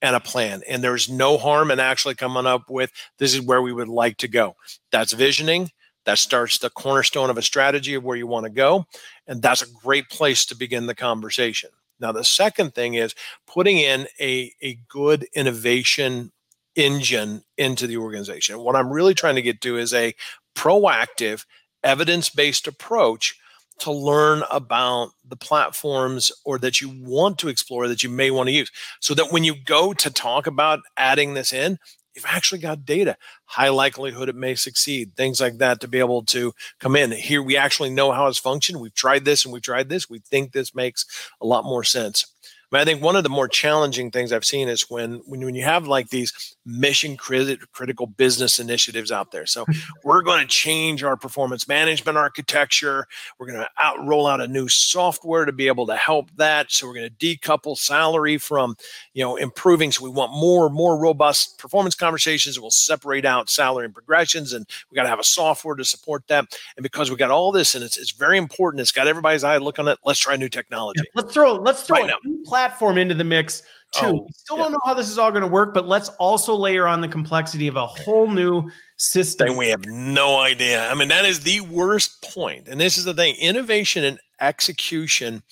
[0.00, 0.62] and a plan.
[0.68, 4.16] And there's no harm in actually coming up with this is where we would like
[4.16, 4.56] to go.
[4.90, 5.70] That's visioning.
[6.04, 8.86] That starts the cornerstone of a strategy of where you want to go.
[9.28, 11.70] And that's a great place to begin the conversation.
[12.02, 13.14] Now, the second thing is
[13.46, 16.32] putting in a, a good innovation
[16.74, 18.58] engine into the organization.
[18.58, 20.14] What I'm really trying to get to is a
[20.54, 21.46] proactive
[21.82, 23.38] evidence based approach
[23.78, 28.48] to learn about the platforms or that you want to explore that you may want
[28.48, 31.78] to use so that when you go to talk about adding this in
[32.14, 36.22] you've actually got data high likelihood it may succeed things like that to be able
[36.24, 37.12] to come in.
[37.12, 38.80] Here we actually know how it's functioned.
[38.80, 40.08] We've tried this and we've tried this.
[40.08, 41.06] We think this makes
[41.40, 42.26] a lot more sense.
[42.70, 45.42] I, mean, I think one of the more challenging things I've seen is when when,
[45.42, 49.46] when you have like these mission critical business initiatives out there.
[49.46, 49.64] So
[50.04, 53.06] we're going to change our performance management architecture.
[53.38, 56.70] We're going to out roll out a new software to be able to help that.
[56.70, 58.76] So we're going to decouple salary from
[59.14, 59.92] you know improving.
[59.92, 62.58] So we want more more robust performance conversations.
[62.58, 66.26] We'll separate out salary and progressions, and we got to have a software to support
[66.28, 66.58] that.
[66.76, 68.80] And because we got all this, and it's it's very important.
[68.80, 69.98] It's got everybody's eye look on it.
[70.04, 71.00] Let's try new technology.
[71.04, 73.62] Yeah, let's throw let's throw right a new platform into the mix
[73.92, 74.06] too.
[74.06, 74.62] Oh, we still yeah.
[74.64, 77.08] don't know how this is all going to work, but let's also layer on the
[77.08, 79.48] complexity of a whole new system.
[79.48, 80.88] And we have no idea.
[80.88, 82.68] I mean, that is the worst point.
[82.68, 85.42] And this is the thing: innovation and execution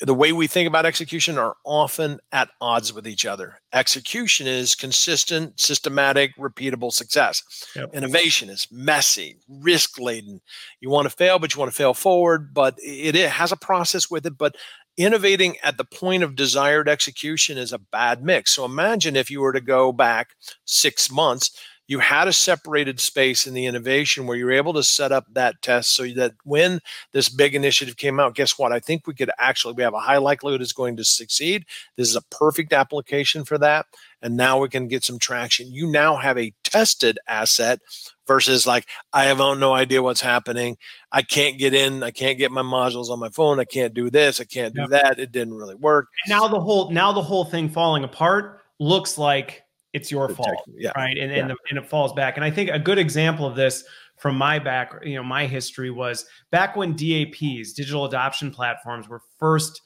[0.00, 3.60] the way we think about execution are often at odds with each other.
[3.72, 7.42] Execution is consistent, systematic, repeatable success.
[7.74, 7.94] Yep.
[7.94, 10.40] Innovation is messy, risk laden.
[10.80, 13.56] You want to fail, but you want to fail forward, but it, it has a
[13.56, 14.38] process with it.
[14.38, 14.54] But
[14.98, 18.54] innovating at the point of desired execution is a bad mix.
[18.54, 20.30] So imagine if you were to go back
[20.66, 21.50] six months
[21.88, 25.24] you had a separated space in the innovation where you were able to set up
[25.32, 26.80] that test so that when
[27.12, 28.72] this big initiative came out, guess what?
[28.72, 31.64] I think we could actually, we have a high likelihood it's going to succeed.
[31.96, 33.86] This is a perfect application for that.
[34.20, 35.72] And now we can get some traction.
[35.72, 37.80] You now have a tested asset
[38.26, 40.76] versus like, I have no idea what's happening.
[41.12, 42.02] I can't get in.
[42.02, 43.60] I can't get my modules on my phone.
[43.60, 44.40] I can't do this.
[44.40, 44.90] I can't do yep.
[44.90, 45.18] that.
[45.18, 46.08] It didn't really work.
[46.26, 50.92] Now the whole, now the whole thing falling apart looks like it's your fault, yeah.
[50.96, 51.16] right?
[51.16, 51.38] And yeah.
[51.38, 52.36] and, the, and it falls back.
[52.36, 53.84] And I think a good example of this
[54.18, 59.22] from my back, you know, my history was back when DAPs, digital adoption platforms, were
[59.38, 59.80] first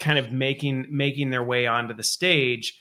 [0.00, 2.78] kind of making making their way onto the stage.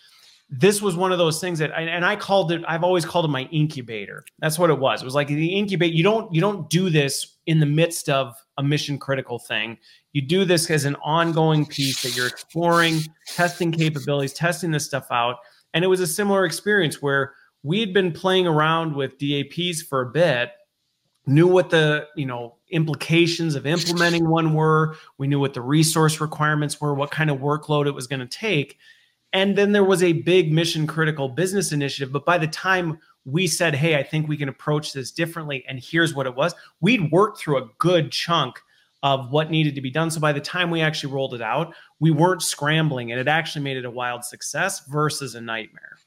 [0.55, 3.29] This was one of those things that and I called it I've always called it
[3.29, 4.23] my incubator.
[4.37, 5.01] That's what it was.
[5.01, 8.35] It was like the incubate you don't you don't do this in the midst of
[8.59, 9.79] a mission critical thing.
[10.11, 15.07] You do this as an ongoing piece that you're exploring, testing capabilities, testing this stuff
[15.09, 15.37] out.
[15.73, 20.01] And it was a similar experience where we had been playing around with DAPs for
[20.01, 20.51] a bit,
[21.25, 26.21] knew what the, you know, implications of implementing one were, we knew what the resource
[26.21, 28.77] requirements were, what kind of workload it was going to take.
[29.33, 33.47] And then there was a big mission critical business initiative, but by the time we
[33.47, 35.65] said, Hey, I think we can approach this differently.
[35.67, 36.53] And here's what it was.
[36.81, 38.59] We'd worked through a good chunk
[39.01, 40.09] of what needed to be done.
[40.11, 43.63] So by the time we actually rolled it out, we weren't scrambling and it actually
[43.63, 45.97] made it a wild success versus a nightmare.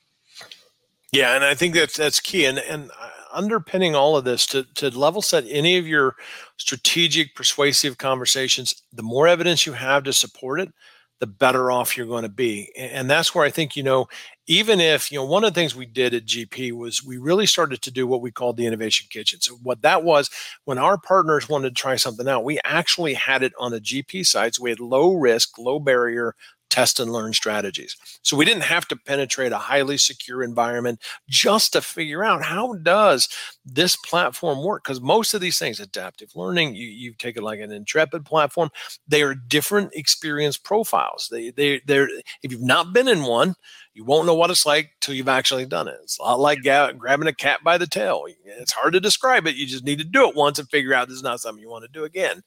[1.13, 2.45] Yeah, and I think that's that's key.
[2.47, 6.17] And and uh, underpinning all of this to to level set any of your
[6.57, 10.73] strategic, persuasive conversations, the more evidence you have to support it,
[11.19, 12.71] the better off you're going to be.
[12.77, 14.07] And that's where I think, you know,
[14.47, 17.47] even if, you know, one of the things we did at GP was we really
[17.47, 19.41] started to do what we called the innovation kitchen.
[19.41, 20.31] So what that was
[20.65, 24.27] when our partners wanted to try something out, we actually had it on the GP
[24.27, 24.55] side.
[24.55, 26.35] So we had low risk, low barrier
[26.71, 27.97] test and learn strategies.
[28.23, 32.75] So we didn't have to penetrate a highly secure environment just to figure out how
[32.75, 33.29] does
[33.65, 34.85] this platform work?
[34.85, 38.71] Because most of these things, adaptive learning, you, you take it like an intrepid platform,
[39.09, 41.29] they are different experience profiles.
[41.31, 42.09] They they they're
[42.43, 43.55] if you've not been in one,
[43.97, 45.99] you won't know what it's like till you've actually done it.
[46.03, 48.27] It's a lot like ga- grabbing a cat by the tail.
[48.45, 49.57] It's hard to describe it.
[49.57, 51.71] You just need to do it once and figure out this is not something you
[51.71, 52.43] want to do again.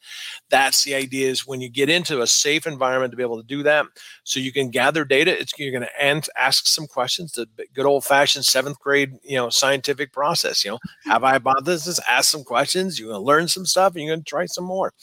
[0.51, 3.47] That's the idea is when you get into a safe environment to be able to
[3.47, 3.87] do that,
[4.23, 5.35] so you can gather data.
[5.39, 7.31] It's you're going to ask some questions.
[7.31, 10.63] The good old fashioned seventh grade, you know, scientific process.
[10.63, 11.99] You know, have I hypothesis?
[12.07, 12.99] Ask some questions.
[12.99, 14.93] You're going to learn some stuff, and you're going to try some more.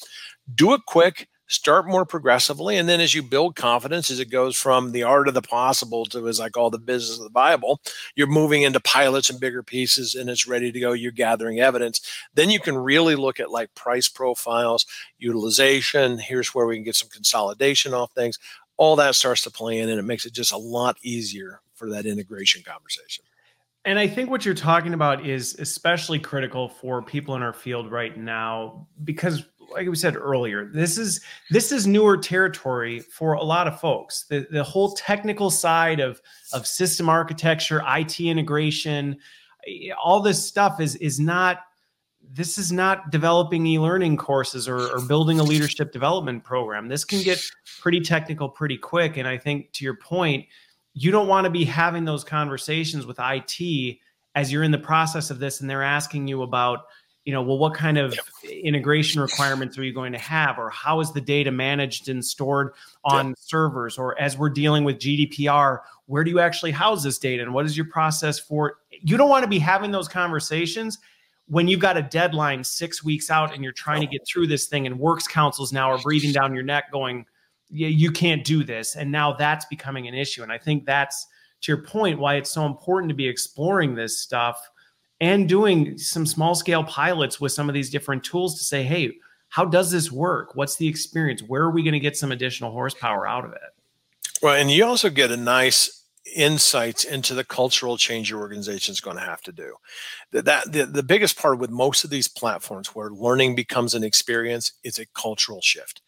[0.55, 4.57] Do it quick start more progressively and then as you build confidence as it goes
[4.57, 7.81] from the art of the possible to as i call the business of the bible
[8.15, 10.93] you're moving into pilots and bigger pieces and it's ready to go.
[10.93, 12.01] You're gathering evidence.
[12.35, 14.87] Then you can really look at like price profiles
[15.19, 18.39] utilization here's where we can get some consolidation off things.
[18.77, 21.91] All that starts to play in and it makes it just a lot easier for
[21.91, 23.25] that integration conversation.
[23.85, 27.93] And I think what you're talking about is especially critical for people in our field
[27.93, 33.43] right now because like we said earlier, this is this is newer territory for a
[33.43, 34.25] lot of folks.
[34.29, 36.21] The the whole technical side of
[36.53, 39.17] of system architecture, IT integration,
[39.67, 41.61] eh, all this stuff is is not
[42.33, 46.89] this is not developing e-learning courses or, or building a leadership development program.
[46.89, 47.41] This can get
[47.81, 49.17] pretty technical pretty quick.
[49.17, 50.45] And I think to your point,
[50.93, 53.99] you don't want to be having those conversations with IT
[54.35, 56.81] as you're in the process of this and they're asking you about
[57.27, 61.01] you know, well, what kind of integration requirements are you going to have, or how
[61.01, 62.73] is the data managed and stored
[63.05, 67.43] on servers, or as we're dealing with GDPR, where do you actually house this data,
[67.43, 68.79] and what is your process for?
[68.93, 70.99] You don't want to be having those conversations
[71.49, 74.67] when you've got a deadline six weeks out and you're trying to get through this
[74.67, 77.27] thing, and works councils now are breathing down your neck, going,
[77.71, 80.45] "Yeah, you can't do this," and now that's becoming an issue.
[80.45, 81.27] And I think that's
[81.63, 84.71] to your point why it's so important to be exploring this stuff
[85.21, 89.13] and doing some small scale pilots with some of these different tools to say, hey,
[89.49, 90.55] how does this work?
[90.55, 91.43] What's the experience?
[91.43, 93.61] Where are we going to get some additional horsepower out of it?
[94.43, 99.01] Well, and you also get a nice insights into the cultural change your organization is
[99.01, 99.75] going to have to do.
[100.33, 104.73] That the, the biggest part with most of these platforms where learning becomes an experience
[104.85, 106.03] is a cultural shift.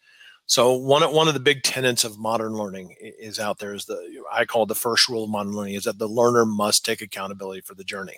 [0.45, 4.23] So one one of the big tenets of modern learning is out there is the
[4.33, 7.61] I call the first rule of modern learning is that the learner must take accountability
[7.61, 8.17] for the journey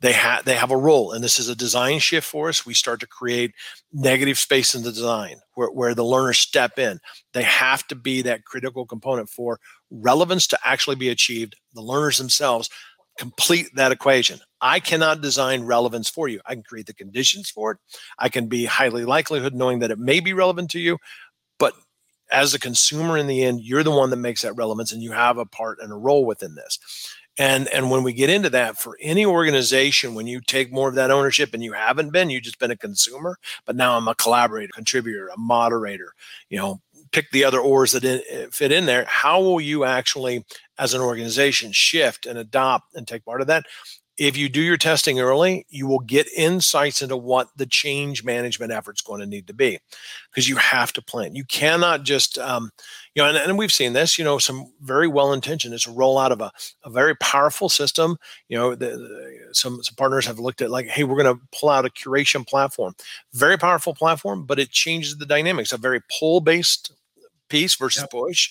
[0.00, 2.64] they have they have a role and this is a design shift for us.
[2.64, 3.52] We start to create
[3.92, 7.00] negative space in the design where, where the learners step in.
[7.32, 9.60] They have to be that critical component for
[9.90, 12.70] relevance to actually be achieved the learners themselves
[13.18, 14.38] complete that equation.
[14.62, 16.40] I cannot design relevance for you.
[16.46, 17.78] I can create the conditions for it.
[18.18, 20.96] I can be highly likelihood knowing that it may be relevant to you
[21.60, 21.74] but
[22.32, 25.12] as a consumer in the end you're the one that makes that relevance and you
[25.12, 26.78] have a part and a role within this
[27.40, 30.94] and and when we get into that for any organization, when you take more of
[30.96, 34.14] that ownership and you haven't been, you've just been a consumer, but now I'm a
[34.14, 36.14] collaborator, contributor, a moderator,
[36.50, 39.06] you know, pick the other oars that in, eh, fit in there.
[39.08, 40.44] How will you actually,
[40.78, 43.64] as an organization, shift and adopt and take part of that?
[44.20, 48.70] If you do your testing early, you will get insights into what the change management
[48.70, 49.78] effort is going to need to be
[50.30, 51.34] because you have to plan.
[51.34, 52.70] You cannot just, um,
[53.14, 55.90] you know, and, and, we've seen this, you know, some very well intentioned is a
[55.90, 56.52] rollout of a,
[56.84, 58.18] a very powerful system.
[58.50, 61.42] You know, the, the, some, some partners have looked at like, hey, we're going to
[61.58, 62.94] pull out a curation platform,
[63.32, 66.92] very powerful platform, but it changes the dynamics, a very pull based
[67.48, 68.10] piece versus yep.
[68.10, 68.50] push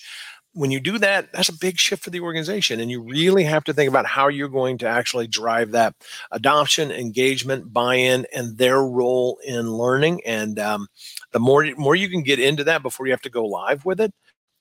[0.52, 2.80] when you do that, that's a big shift for the organization.
[2.80, 5.94] And you really have to think about how you're going to actually drive that
[6.32, 10.22] adoption, engagement, buy in, and their role in learning.
[10.26, 10.88] And um,
[11.32, 14.00] the more, more you can get into that before you have to go live with
[14.00, 14.12] it,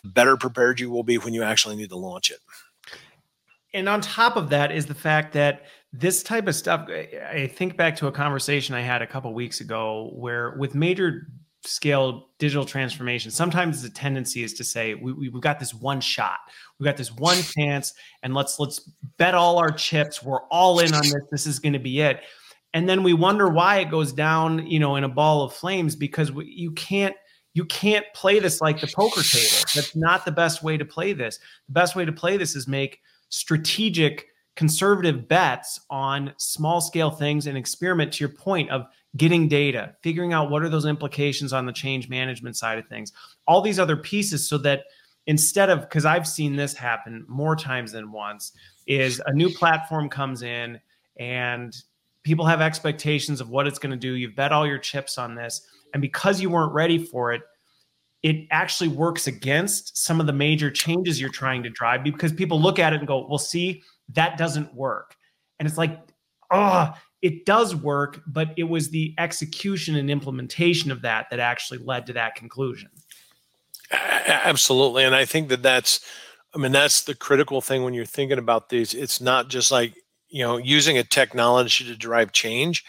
[0.04, 2.40] the better prepared you will be when you actually need to launch it.
[3.74, 7.78] And on top of that is the fact that this type of stuff, I think
[7.78, 11.28] back to a conversation I had a couple weeks ago where with major
[11.66, 16.00] scale digital transformation sometimes the tendency is to say we, we, have got this one
[16.00, 16.40] shot.
[16.78, 17.94] We've got this one chance
[18.24, 18.80] and let's let's
[19.18, 20.24] bet all our chips.
[20.24, 21.16] We're all in on this.
[21.32, 22.22] This is going to be it.
[22.74, 25.96] And then we wonder why it goes down you know in a ball of flames
[25.96, 27.16] because we, you can't
[27.54, 29.66] you can't play this like the poker table.
[29.76, 31.40] That's not the best way to play this.
[31.68, 37.48] The best way to play this is make strategic conservative bets on small scale things
[37.48, 38.86] and experiment to your point of
[39.18, 43.12] getting data, figuring out what are those implications on the change management side of things,
[43.48, 44.84] all these other pieces so that
[45.28, 48.52] instead of because I've seen this happen more times than once
[48.88, 50.80] is a new platform comes in
[51.20, 51.76] and
[52.24, 54.14] people have expectations of what it's going to do.
[54.14, 55.62] You've bet all your chips on this
[55.94, 57.42] and because you weren't ready for it,
[58.22, 62.62] it actually works against some of the major changes you're trying to drive because people
[62.62, 65.16] look at it and go, "Well, see, that doesn't work."
[65.58, 65.98] And it's like,
[66.52, 71.80] "Oh, it does work, but it was the execution and implementation of that that actually
[71.80, 72.90] led to that conclusion.
[73.92, 75.04] Absolutely.
[75.04, 76.00] And I think that that's,
[76.54, 78.94] I mean, that's the critical thing when you're thinking about these.
[78.94, 79.96] It's not just like,
[80.30, 82.86] you know, using a technology to drive change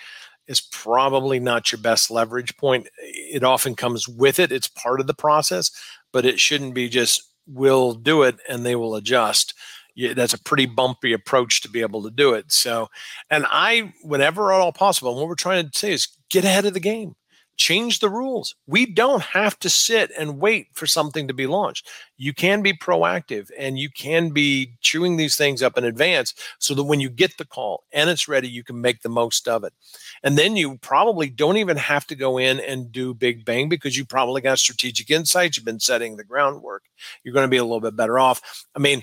[0.46, 2.88] is probably not your best leverage point.
[2.98, 5.70] It often comes with it, it's part of the process,
[6.12, 9.54] but it shouldn't be just, we'll do it and they will adjust
[9.94, 12.52] yeah, that's a pretty bumpy approach to be able to do it.
[12.52, 12.88] So,
[13.30, 16.74] and I, whenever at all possible, what we're trying to say is get ahead of
[16.74, 17.16] the game,
[17.60, 18.54] change the rules.
[18.66, 21.90] We don't have to sit and wait for something to be launched.
[22.16, 26.74] You can be proactive and you can be chewing these things up in advance so
[26.74, 29.62] that when you get the call and it's ready, you can make the most of
[29.62, 29.74] it.
[30.22, 33.94] And then you probably don't even have to go in and do big bang because
[33.94, 35.58] you probably got strategic insights.
[35.58, 36.84] You've been setting the groundwork.
[37.22, 38.64] You're going to be a little bit better off.
[38.74, 39.02] I mean,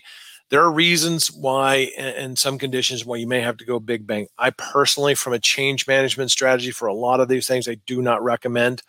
[0.50, 4.28] there are reasons why, and some conditions why you may have to go big bang.
[4.38, 8.02] I personally, from a change management strategy for a lot of these things, I do
[8.02, 8.82] not recommend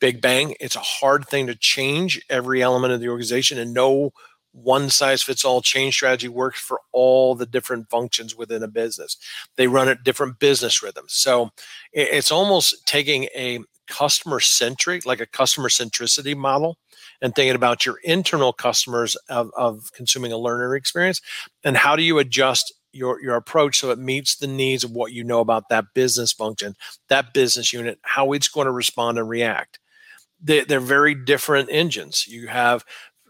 [0.00, 0.54] big bang.
[0.60, 4.12] It's a hard thing to change every element of the organization, and no
[4.52, 9.16] one size fits all change strategy works for all the different functions within a business.
[9.56, 11.12] They run at different business rhythms.
[11.12, 11.50] So
[11.92, 16.78] it's almost taking a customer centric, like a customer centricity model,
[17.20, 21.20] and thinking about your internal customers of, of consuming a learner experience
[21.64, 25.12] and how do you adjust your your approach so it meets the needs of what
[25.12, 26.74] you know about that business function
[27.08, 29.78] that business unit how it's going to respond and react?
[30.40, 32.26] They, they're very different engines.
[32.28, 32.84] You have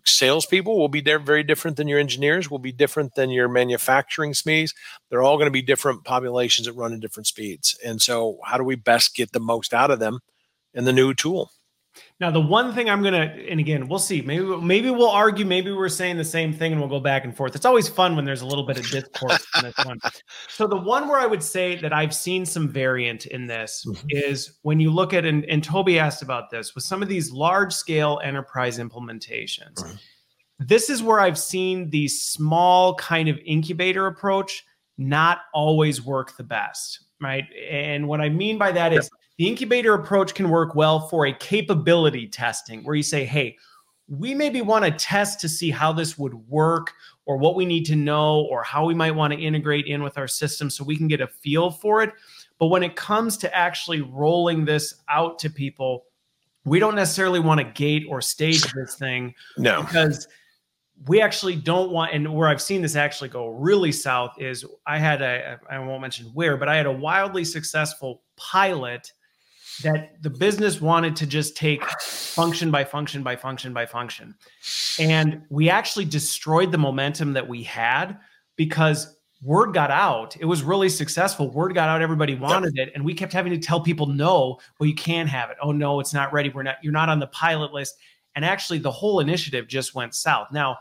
[0.04, 4.32] salespeople will be there very different than your engineers will be different than your manufacturing
[4.32, 4.74] smes
[5.10, 7.78] they're all going to be different populations that run at different speeds.
[7.84, 10.20] And so how do we best get the most out of them
[10.72, 11.50] in the new tool
[12.20, 14.22] now, the one thing I'm gonna, and again, we'll see.
[14.22, 15.46] Maybe maybe we'll argue.
[15.46, 17.54] Maybe we're saying the same thing, and we'll go back and forth.
[17.54, 20.00] It's always fun when there's a little bit of discourse in this one.
[20.48, 24.06] So the one where I would say that I've seen some variant in this mm-hmm.
[24.10, 27.30] is when you look at and, and Toby asked about this with some of these
[27.30, 29.76] large scale enterprise implementations.
[29.76, 29.94] Mm-hmm.
[30.58, 34.64] This is where I've seen the small kind of incubator approach
[34.96, 37.44] not always work the best, right?
[37.70, 39.08] And what I mean by that is
[39.38, 43.56] the incubator approach can work well for a capability testing where you say, hey,
[44.08, 46.92] we maybe want to test to see how this would work
[47.24, 50.18] or what we need to know or how we might want to integrate in with
[50.18, 52.12] our system so we can get a feel for it.
[52.58, 56.06] But when it comes to actually rolling this out to people,
[56.64, 59.34] we don't necessarily want to gate or stage this thing.
[59.56, 59.82] No.
[59.82, 60.26] Because
[61.06, 64.98] we actually don't want and where i've seen this actually go really south is i
[64.98, 69.12] had a i won't mention where but i had a wildly successful pilot
[69.82, 74.34] that the business wanted to just take function by function by function by function.
[74.98, 78.18] And we actually destroyed the momentum that we had
[78.56, 80.36] because word got out.
[80.40, 81.50] It was really successful.
[81.50, 82.88] Word got out, everybody wanted yep.
[82.88, 82.92] it.
[82.94, 85.56] And we kept having to tell people, no, well, you can't have it.
[85.62, 86.48] Oh no, it's not ready.
[86.48, 87.94] We're not, you're not on the pilot list.
[88.34, 90.48] And actually the whole initiative just went south.
[90.52, 90.78] Now,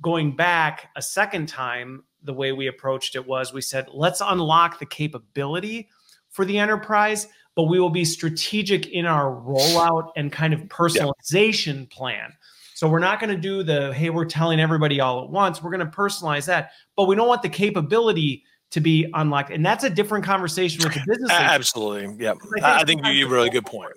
[0.00, 4.78] going back a second time, the way we approached it was we said, let's unlock
[4.78, 5.88] the capability
[6.30, 11.80] for the enterprise but we will be strategic in our rollout and kind of personalization
[11.80, 11.96] yeah.
[11.96, 12.32] plan.
[12.74, 15.62] So we're not going to do the hey, we're telling everybody all at once.
[15.62, 19.64] We're going to personalize that, but we don't want the capability to be unlocked, and
[19.64, 21.30] that's a different conversation with the business.
[21.30, 22.32] Absolutely, yeah.
[22.32, 23.92] I think, I think you have a really good point.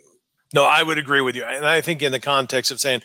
[0.54, 1.44] No, I would agree with you.
[1.44, 3.02] And I think in the context of saying,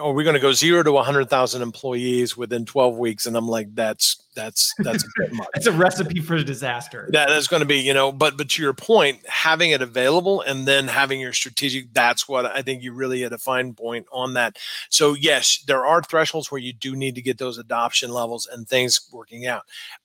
[0.00, 3.26] are we going to go zero to 100,000 employees within 12 weeks?
[3.26, 5.48] And I'm like, that's that's that's a bit much.
[5.54, 7.08] It's a recipe for disaster.
[7.12, 10.42] That is going to be, you know, but but to your point, having it available
[10.42, 14.06] and then having your strategic, that's what I think you really hit a fine point
[14.12, 14.58] on that.
[14.90, 18.68] So yes, there are thresholds where you do need to get those adoption levels and
[18.68, 19.62] things working out.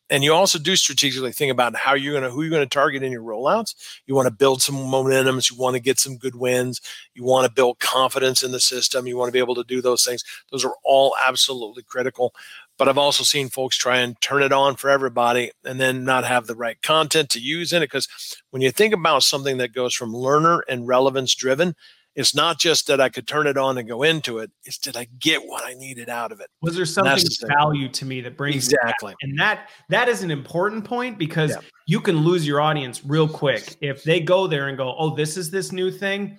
[0.10, 2.70] And you also do strategically think about how you're going to who you're going to
[2.70, 3.74] target in your rollouts.
[4.06, 5.50] You want to build some momentums.
[5.50, 6.82] You want to get some good wins.
[7.14, 9.08] You want to build confidence in the system.
[9.08, 10.24] You want to be able to do those things.
[10.52, 12.34] Those are all absolutely critical.
[12.78, 16.26] But I've also seen folks try and turn it on for everybody and then not
[16.26, 17.86] have the right content to use in it.
[17.86, 18.08] Because
[18.50, 21.76] when you think about something that goes from learner and relevance driven,
[22.16, 24.52] it's not just that I could turn it on and go into it.
[24.66, 26.50] It's did I get what I needed out of it?
[26.62, 29.16] Was there something of value to me that brings exactly?
[29.22, 31.62] And that that is an important point because yeah.
[31.88, 35.38] you can lose your audience real quick if they go there and go, "Oh, this
[35.38, 36.38] is this new thing."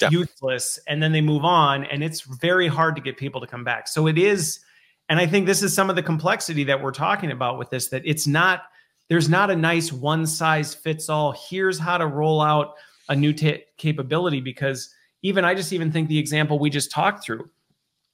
[0.00, 0.10] Yeah.
[0.10, 3.64] Useless, and then they move on, and it's very hard to get people to come
[3.64, 3.88] back.
[3.88, 4.60] So it is,
[5.08, 7.88] and I think this is some of the complexity that we're talking about with this.
[7.88, 8.64] That it's not
[9.08, 11.32] there's not a nice one size fits all.
[11.48, 12.74] Here's how to roll out
[13.08, 14.92] a new t- capability because
[15.22, 17.48] even I just even think the example we just talked through,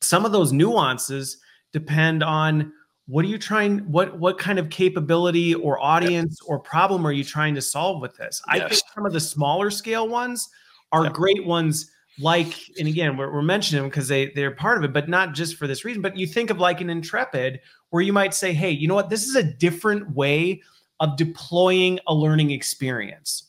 [0.01, 1.39] some of those nuances
[1.73, 2.73] depend on
[3.07, 6.49] what are you trying what what kind of capability or audience yep.
[6.49, 8.63] or problem are you trying to solve with this yes.
[8.63, 10.49] i think some of the smaller scale ones
[10.93, 11.13] are yep.
[11.13, 11.91] great ones
[12.21, 15.35] like and again we're, we're mentioning them because they they're part of it but not
[15.35, 18.53] just for this reason but you think of like an intrepid where you might say
[18.53, 20.61] hey you know what this is a different way
[21.01, 23.49] of deploying a learning experience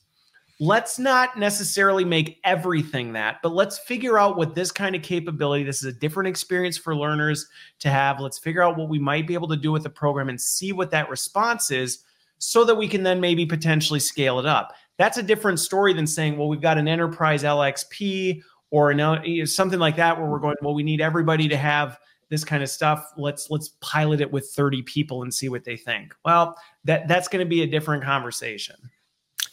[0.64, 5.62] let's not necessarily make everything that, but let's figure out what this kind of capability,
[5.64, 7.48] this is a different experience for learners
[7.80, 8.22] to have.
[8.22, 10.72] Let's figure out what we might be able to do with the program and see
[10.72, 12.06] what that response is
[12.38, 14.74] so that we can then maybe potentially scale it up.
[14.98, 18.42] That's a different story than saying, well, we've got an enterprise LXP
[18.72, 22.00] or an, uh, something like that where we're going, well, we need everybody to have
[22.30, 25.78] this kind of stuff let's let's pilot it with 30 people and see what they
[25.78, 28.76] think well that that's going to be a different conversation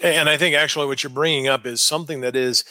[0.02, 2.64] and I think actually what you're bringing up is something that is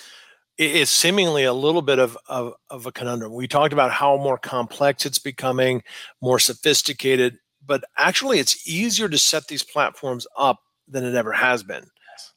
[0.58, 3.34] is seemingly a little bit of, of, of a conundrum.
[3.34, 5.84] We talked about how more complex it's becoming,
[6.22, 11.64] more sophisticated, but actually it's easier to set these platforms up than it ever has
[11.64, 11.86] been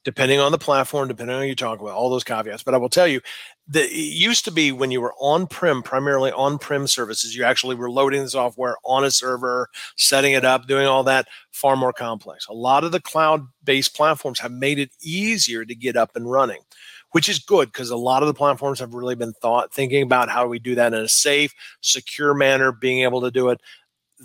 [0.05, 2.63] depending on the platform, depending on who you talk about, all those caveats.
[2.63, 3.21] But I will tell you
[3.69, 7.45] that it used to be when you were on prem, primarily on prem services, you
[7.45, 11.77] actually were loading the software on a server, setting it up, doing all that far
[11.77, 12.47] more complex.
[12.49, 16.31] A lot of the cloud based platforms have made it easier to get up and
[16.31, 16.61] running.
[17.13, 20.31] Which is good because a lot of the platforms have really been thought thinking about
[20.31, 21.53] how we do that in a safe,
[21.83, 23.61] secure manner, being able to do it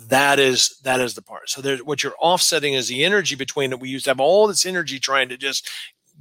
[0.06, 1.50] that is that is the part.
[1.50, 3.80] So there's what you're offsetting is the energy between it.
[3.80, 5.68] We used to have all this energy trying to just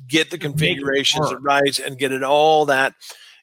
[0.08, 2.94] get the configurations right and get it all that.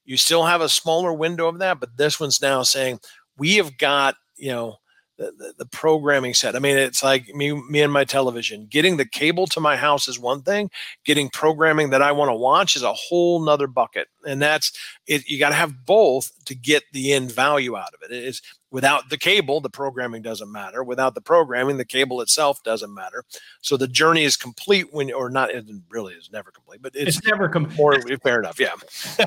[0.05, 3.01] You still have a smaller window of that, but this one's now saying
[3.39, 4.79] we have got you know
[5.17, 6.57] the, the, the, programming set.
[6.57, 8.67] I mean, it's like me, me and my television.
[8.67, 10.71] Getting the cable to my house is one thing.
[11.05, 14.09] Getting programming that I want to watch is a whole nother bucket.
[14.27, 14.73] And that's
[15.07, 15.29] it.
[15.29, 18.13] You got to have both to get the end value out of it.
[18.13, 18.43] It's
[18.75, 20.83] Without the cable, the programming doesn't matter.
[20.83, 23.25] Without the programming, the cable itself doesn't matter.
[23.61, 27.19] So the journey is complete when, or not, it really is never complete, but it's,
[27.19, 28.21] it's never complete.
[28.25, 28.73] Fair enough, yeah.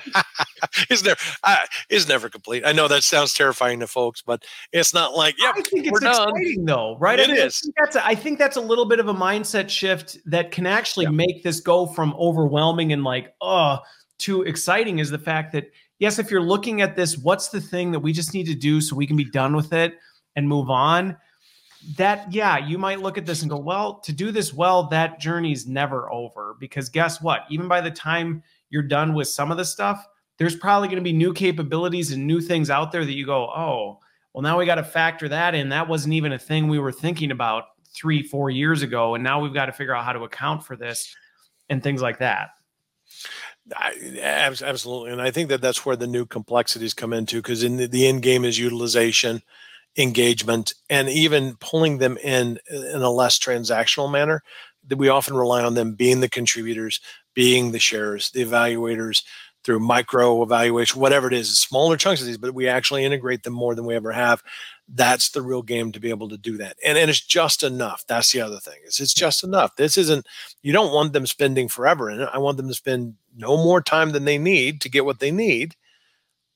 [0.89, 2.65] it's never, uh, it's never complete.
[2.65, 4.43] I know that sounds terrifying to folks, but
[4.73, 7.17] it's not like, yeah, I think it's exciting though, right?
[7.17, 7.61] It I mean, is.
[7.63, 10.51] I think, that's a, I think that's a little bit of a mindset shift that
[10.51, 11.11] can actually yeah.
[11.11, 13.79] make this go from overwhelming and like, oh,
[14.17, 17.91] to exciting is the fact that yes, if you're looking at this, what's the thing
[17.91, 19.95] that we just need to do so we can be done with it
[20.35, 21.17] and move on?
[21.95, 25.19] That, yeah, you might look at this and go, well, to do this well, that
[25.19, 26.55] journey's never over.
[26.59, 27.41] Because guess what?
[27.49, 30.05] Even by the time you're done with some of the stuff,
[30.37, 33.45] there's probably going to be new capabilities and new things out there that you go,
[33.45, 33.99] oh,
[34.33, 35.69] well, now we got to factor that in.
[35.69, 39.15] That wasn't even a thing we were thinking about three, four years ago.
[39.15, 41.15] And now we've got to figure out how to account for this
[41.69, 42.49] and things like that.
[43.75, 44.19] I,
[44.63, 47.87] absolutely, and I think that that's where the new complexities come into because in the,
[47.87, 49.41] the end game is utilization,
[49.97, 54.43] engagement, and even pulling them in in a less transactional manner.
[54.87, 57.01] That we often rely on them being the contributors,
[57.33, 59.21] being the sharers, the evaluators
[59.65, 63.51] through micro evaluation, whatever it is, smaller chunks of these, but we actually integrate them
[63.51, 64.41] more than we ever have
[64.89, 66.77] that's the real game to be able to do that.
[66.85, 68.05] And, and it's just enough.
[68.07, 69.75] That's the other thing is it's just enough.
[69.75, 70.25] This isn't,
[70.61, 72.23] you don't want them spending forever And.
[72.23, 75.31] I want them to spend no more time than they need to get what they
[75.31, 75.75] need,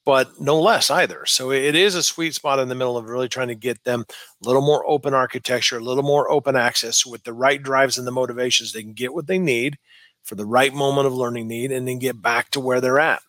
[0.04, 1.26] but no less either.
[1.26, 4.06] So it is a sweet spot in the middle of really trying to get them
[4.44, 8.08] a little more open architecture, a little more open access with the right drives and
[8.08, 8.74] the motivations.
[8.74, 9.78] They can get what they need
[10.24, 13.22] for the right moment of learning need and then get back to where they're at.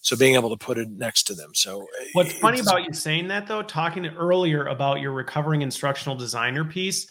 [0.00, 1.54] So being able to put it next to them.
[1.54, 6.16] So what's eh, funny about you saying that though, talking earlier about your recovering instructional
[6.16, 7.08] designer piece,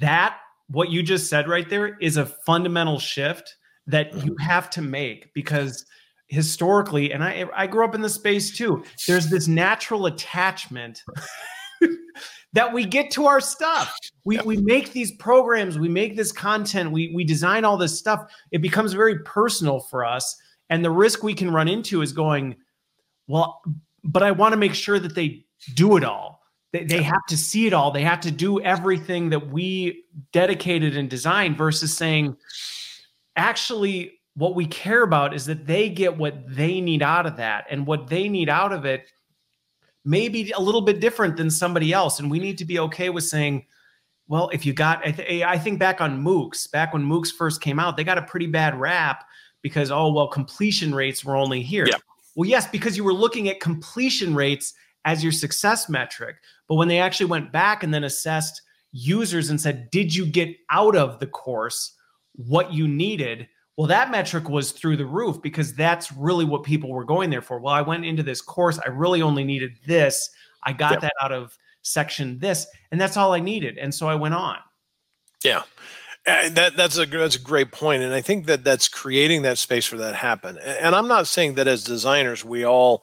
[0.00, 3.56] that what you just said right there is a fundamental shift
[3.88, 4.42] that you mm-hmm.
[4.42, 5.84] have to make because
[6.28, 8.84] historically and I I grew up in the space too.
[9.06, 11.02] There's this natural attachment
[12.52, 13.94] that we get to our stuff.
[14.24, 18.30] We, we make these programs, we make this content, we, we design all this stuff.
[18.52, 20.36] It becomes very personal for us.
[20.70, 22.56] And the risk we can run into is going,
[23.26, 23.62] well,
[24.04, 26.42] but I want to make sure that they do it all.
[26.72, 27.90] They, they have to see it all.
[27.90, 32.36] They have to do everything that we dedicated and designed versus saying,
[33.38, 37.66] actually, what we care about is that they get what they need out of that.
[37.70, 39.10] And what they need out of it
[40.04, 42.20] may be a little bit different than somebody else.
[42.20, 43.64] And we need to be okay with saying,
[44.26, 47.60] well, if you got, I, th- I think back on MOOCs, back when MOOCs first
[47.60, 49.24] came out, they got a pretty bad rap
[49.62, 51.86] because, oh, well, completion rates were only here.
[51.88, 51.96] Yeah.
[52.36, 54.74] Well, yes, because you were looking at completion rates
[55.04, 56.36] as your success metric.
[56.68, 58.62] But when they actually went back and then assessed
[58.92, 61.94] users and said, did you get out of the course
[62.46, 63.48] what you needed?
[63.76, 67.42] Well, that metric was through the roof because that's really what people were going there
[67.42, 67.60] for.
[67.60, 70.30] Well, I went into this course, I really only needed this.
[70.64, 71.00] I got yep.
[71.02, 73.78] that out of section this, and that's all I needed.
[73.78, 74.56] And so I went on.
[75.44, 75.62] Yeah.
[76.26, 79.56] Uh, that that's a that's a great point, and I think that that's creating that
[79.56, 80.58] space for that happen.
[80.58, 83.02] And I'm not saying that as designers we all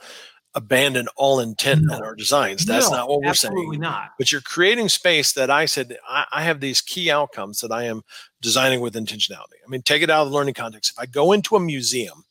[0.56, 1.98] abandon all intent no.
[1.98, 2.66] in our designs.
[2.66, 3.82] That's no, not what we're absolutely saying.
[3.82, 4.12] not.
[4.18, 7.84] But you're creating space that I said I, I, have these key outcomes that I
[7.84, 8.04] am
[8.42, 9.60] designing with intentionality.
[9.66, 10.92] I mean, take it out of the learning context.
[10.92, 12.24] If I go into a museum,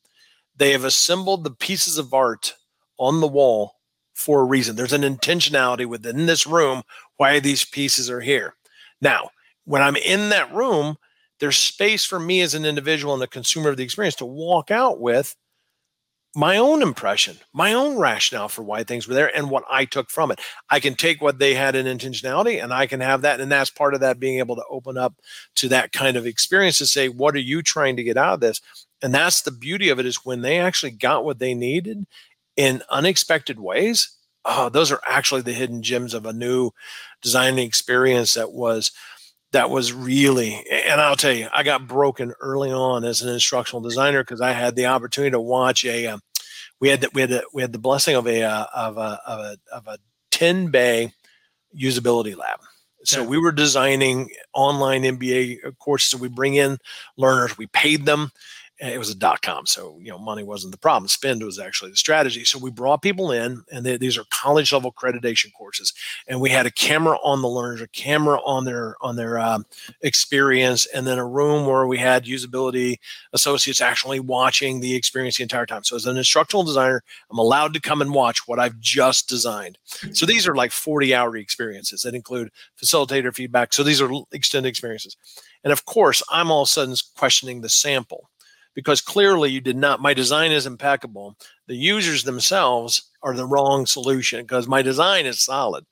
[0.57, 2.55] they have assembled the pieces of art
[2.99, 3.75] on the wall
[4.15, 4.75] for a reason.
[4.75, 6.83] There's an intentionality within this room
[7.17, 8.55] why these pieces are here.
[9.01, 9.31] Now,
[9.65, 10.97] when I'm in that room,
[11.41, 14.71] there's space for me as an individual and a consumer of the experience to walk
[14.71, 15.37] out with
[16.35, 20.11] my own impression, my own rationale for why things were there and what I took
[20.11, 20.41] from it.
[20.69, 23.41] I can take what they had in intentionality and I can have that.
[23.41, 25.15] And that's part of that being able to open up
[25.57, 28.41] to that kind of experience to say, what are you trying to get out of
[28.41, 28.61] this?
[29.01, 32.07] And that's the beauty of it is when they actually got what they needed
[32.57, 34.11] in unexpected ways.
[34.45, 36.71] Oh, those are actually the hidden gems of a new
[37.23, 38.93] designing experience that was
[39.55, 43.81] that was really and i'll tell you i got broken early on as an instructional
[43.81, 46.21] designer because i had the opportunity to watch a um,
[46.81, 49.21] we had the, we had the, we had the blessing of a uh, of a
[49.27, 49.99] of a of a
[50.33, 51.13] 10 bay
[51.81, 52.59] usability lab
[53.05, 53.29] so yeah.
[53.29, 56.77] we were designing online mba courses we bring in
[57.17, 58.31] learners we paid them
[58.81, 61.09] it was a dot com so you know money wasn't the problem.
[61.09, 62.45] Spend was actually the strategy.
[62.45, 65.93] So we brought people in and they, these are college level accreditation courses
[66.27, 69.65] and we had a camera on the learners a camera on their on their um,
[70.03, 72.97] experience and then a room where we had usability
[73.33, 75.85] associates actually watching the experience the entire time.
[75.85, 79.79] So as an instructional designer i'm allowed to come and watch what i've just designed.
[80.13, 82.51] So these are like 40 hour experiences that include
[82.83, 83.73] facilitator feedback.
[83.73, 85.17] So these are extended experiences.
[85.63, 88.29] And of course i'm all of a sudden questioning the sample
[88.75, 90.01] because clearly you did not.
[90.01, 91.37] My design is impeccable.
[91.67, 95.85] The users themselves are the wrong solution because my design is solid.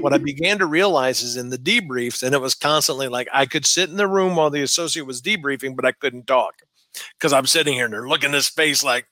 [0.00, 3.46] what I began to realize is in the debriefs, and it was constantly like I
[3.46, 6.54] could sit in the room while the associate was debriefing, but I couldn't talk
[7.18, 9.06] because I'm sitting here and they're looking at his face like,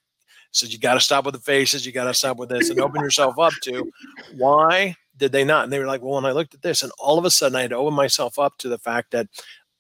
[0.53, 2.81] So you got to stop with the faces, you got to stop with this, and
[2.81, 3.91] open yourself up to
[4.37, 5.65] why did they not?
[5.65, 7.57] And they were like, well, when I looked at this, and all of a sudden
[7.57, 9.29] I had to open myself up to the fact that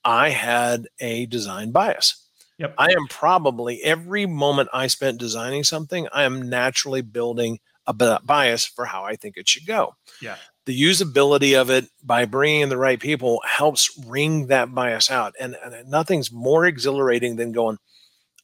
[0.04, 2.23] I had a design bias.
[2.58, 2.74] Yep.
[2.78, 8.64] I am probably every moment I spent designing something, I am naturally building a bias
[8.64, 9.94] for how I think it should go.
[10.22, 10.36] Yeah.
[10.66, 15.34] The usability of it by bringing in the right people helps wring that bias out.
[15.38, 17.76] And, and nothing's more exhilarating than going,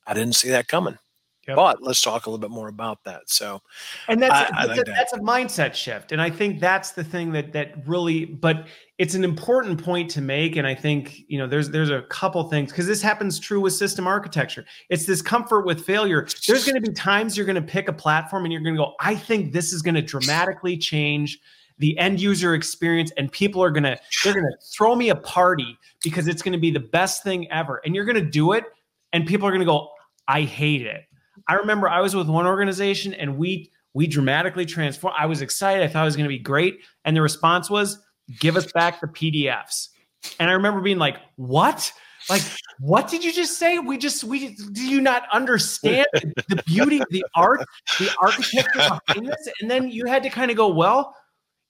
[0.06, 0.98] I didn't see that coming.
[1.48, 1.56] Yep.
[1.56, 3.22] But let's talk a little bit more about that.
[3.30, 3.62] So,
[4.08, 4.94] and that's I, I like a, that.
[4.94, 8.26] that's a mindset shift, and I think that's the thing that that really.
[8.26, 8.66] But
[8.98, 12.44] it's an important point to make, and I think you know there's there's a couple
[12.50, 14.66] things because this happens true with system architecture.
[14.90, 16.28] It's this comfort with failure.
[16.46, 18.78] There's going to be times you're going to pick a platform and you're going to
[18.80, 21.40] go, I think this is going to dramatically change
[21.80, 25.16] the end user experience and people are going to they're going to throw me a
[25.16, 28.52] party because it's going to be the best thing ever and you're going to do
[28.52, 28.64] it
[29.12, 29.88] and people are going to go
[30.28, 31.04] i hate it
[31.50, 35.16] I remember I was with one organization and we we dramatically transformed.
[35.18, 35.82] I was excited.
[35.82, 37.98] I thought it was going to be great, and the response was,
[38.38, 39.88] "Give us back the PDFs."
[40.38, 41.92] And I remember being like, "What?"
[42.28, 42.42] Like,
[42.78, 43.80] what did you just say?
[43.80, 47.66] We just we do you not understand the beauty, the art,
[47.98, 49.48] the architecture behind this?
[49.60, 51.16] And then you had to kind of go, well,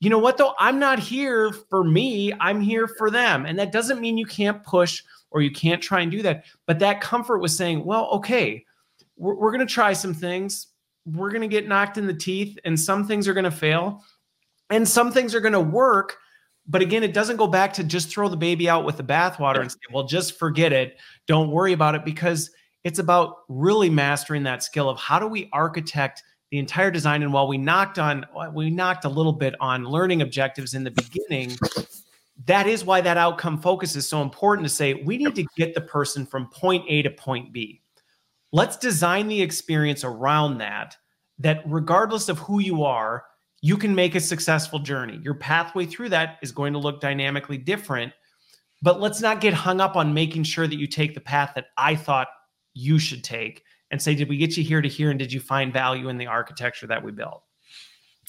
[0.01, 0.55] you know what though?
[0.59, 2.35] I'm not here for me.
[2.41, 3.47] I'm here for them.
[3.47, 6.45] And that doesn't mean you can't push or you can't try and do that.
[6.67, 8.65] But that comfort was saying, well, okay,
[9.21, 10.69] we're, we're going to try some things.
[11.05, 14.03] we're going to get knocked in the teeth and some things are going to fail
[14.71, 16.17] and some things are going to work
[16.67, 19.61] but again it doesn't go back to just throw the baby out with the bathwater
[19.61, 22.51] and say well just forget it don't worry about it because
[22.85, 27.33] it's about really mastering that skill of how do we architect the entire design and
[27.33, 31.57] while we knocked on we knocked a little bit on learning objectives in the beginning
[32.47, 35.75] that is why that outcome focus is so important to say we need to get
[35.75, 37.80] the person from point A to point B.
[38.53, 40.97] Let's design the experience around that,
[41.39, 43.25] that regardless of who you are,
[43.63, 45.21] you can make a successful journey.
[45.23, 48.13] Your pathway through that is going to look dynamically different.
[48.83, 51.67] But let's not get hung up on making sure that you take the path that
[51.77, 52.29] I thought
[52.73, 55.11] you should take and say, did we get you here to here?
[55.11, 57.43] And did you find value in the architecture that we built?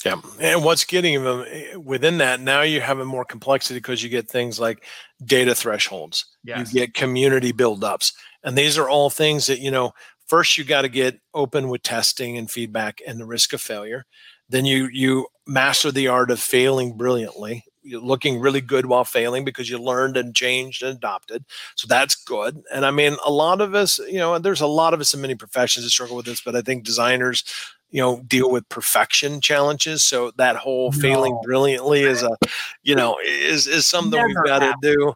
[0.05, 4.01] Yeah, and what's getting them eh, within that now you have a more complexity because
[4.01, 4.83] you get things like
[5.23, 6.73] data thresholds, yes.
[6.73, 8.13] you get community buildups,
[8.43, 9.93] and these are all things that you know.
[10.27, 14.05] First, you got to get open with testing and feedback and the risk of failure.
[14.47, 19.43] Then you you master the art of failing brilliantly, You're looking really good while failing
[19.43, 21.43] because you learned and changed and adopted.
[21.75, 22.61] So that's good.
[22.73, 25.21] And I mean, a lot of us, you know, there's a lot of us in
[25.21, 27.43] many professions that struggle with this, but I think designers
[27.91, 30.99] you know deal with perfection challenges so that whole no.
[30.99, 32.37] failing brilliantly is a
[32.83, 35.13] you know is is something Never we've got to do.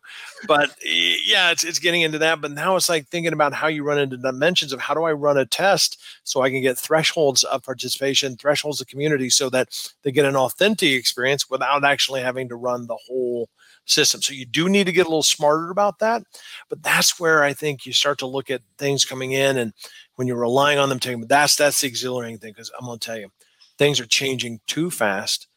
[0.47, 3.83] But yeah it's it's getting into that but now it's like thinking about how you
[3.83, 7.43] run into dimensions of how do i run a test so i can get thresholds
[7.45, 9.69] of participation thresholds of community so that
[10.03, 13.49] they get an authentic experience without actually having to run the whole
[13.87, 14.21] system.
[14.21, 16.23] So you do need to get a little smarter about that
[16.69, 19.73] but that's where i think you start to look at things coming in and
[20.15, 23.05] when you're relying on them taking that's that's the exhilarating thing because i'm going to
[23.05, 23.29] tell you
[23.77, 25.47] things are changing too fast.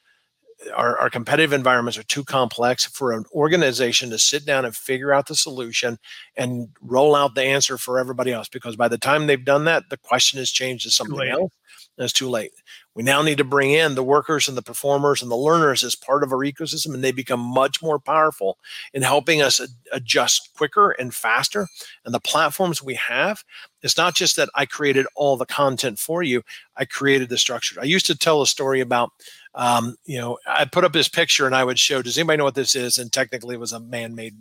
[0.74, 5.12] Our, our competitive environments are too complex for an organization to sit down and figure
[5.12, 5.98] out the solution
[6.36, 9.84] and roll out the answer for everybody else because by the time they've done that
[9.88, 11.52] the question has changed to something else
[11.96, 12.52] and it's too late
[12.98, 15.94] we now need to bring in the workers and the performers and the learners as
[15.94, 18.58] part of our ecosystem, and they become much more powerful
[18.92, 19.60] in helping us
[19.92, 21.68] adjust quicker and faster.
[22.04, 23.44] And the platforms we have,
[23.82, 26.42] it's not just that I created all the content for you,
[26.76, 27.80] I created the structure.
[27.80, 29.10] I used to tell a story about,
[29.54, 32.44] um, you know, I put up this picture and I would show, does anybody know
[32.44, 32.98] what this is?
[32.98, 34.34] And technically it was a man made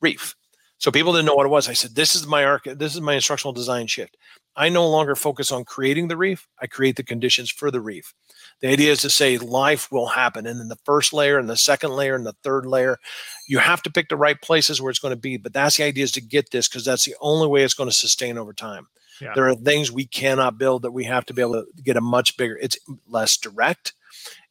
[0.00, 0.34] reef.
[0.80, 1.68] So people didn't know what it was.
[1.68, 4.16] I said, this is my arc, this is my instructional design shift.
[4.56, 8.14] I no longer focus on creating the reef, I create the conditions for the reef.
[8.60, 10.46] The idea is to say life will happen.
[10.46, 12.98] And then the first layer and the second layer and the third layer,
[13.46, 15.36] you have to pick the right places where it's going to be.
[15.36, 17.88] But that's the idea is to get this because that's the only way it's going
[17.88, 18.88] to sustain over time.
[19.20, 19.32] Yeah.
[19.34, 22.02] There are things we cannot build that we have to be able to get a
[22.02, 23.92] much bigger, it's less direct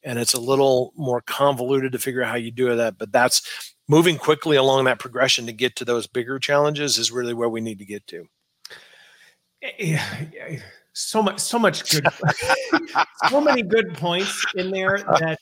[0.04, 2.97] and it's a little more convoluted to figure out how you do that.
[2.97, 7.34] But that's moving quickly along that progression to get to those bigger challenges is really
[7.34, 8.28] where we need to get to
[10.93, 12.08] so much so much good
[13.30, 15.38] so many good points in there that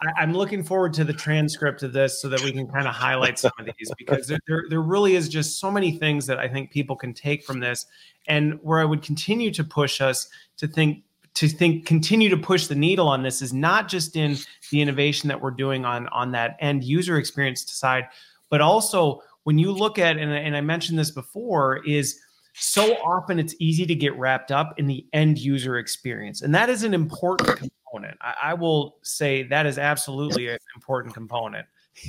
[0.00, 2.94] I, am looking forward to the transcript of this so that we can kind of
[2.94, 6.38] highlight some of these because there, there, there really is just so many things that
[6.38, 7.86] I think people can take from this
[8.26, 11.04] and where I would continue to push us to think
[11.38, 14.36] to think continue to push the needle on this is not just in
[14.70, 18.04] the innovation that we're doing on on that end user experience side
[18.50, 22.20] but also when you look at and, and I mentioned this before is
[22.60, 26.42] so often it's easy to get wrapped up in the end user experience.
[26.42, 28.18] And that is an important component.
[28.20, 31.66] I, I will say that is absolutely an important component.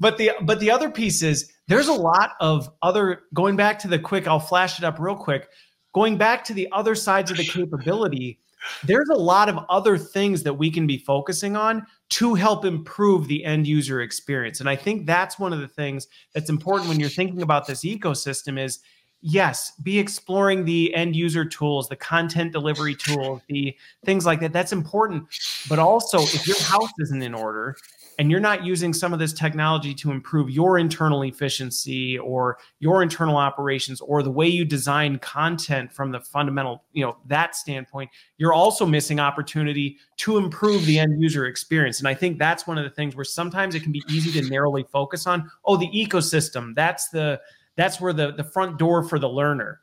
[0.00, 3.88] but the but the other piece is there's a lot of other going back to
[3.88, 5.48] the quick, I'll flash it up real quick.
[5.92, 8.38] Going back to the other sides of the capability,
[8.84, 13.26] there's a lot of other things that we can be focusing on to help improve
[13.26, 14.60] the end user experience.
[14.60, 17.84] And I think that's one of the things that's important when you're thinking about this
[17.84, 18.80] ecosystem is
[19.22, 24.52] yes, be exploring the end user tools, the content delivery tools, the things like that.
[24.52, 25.26] That's important.
[25.68, 27.76] But also, if your house isn't in order,
[28.18, 33.02] and you're not using some of this technology to improve your internal efficiency or your
[33.02, 38.10] internal operations or the way you design content from the fundamental you know that standpoint
[38.38, 41.98] you're also missing opportunity to improve the end user experience.
[41.98, 44.48] And i think that's one of the things where sometimes it can be easy to
[44.48, 47.40] narrowly focus on oh the ecosystem that's the
[47.76, 49.80] that's where the the front door for the learner.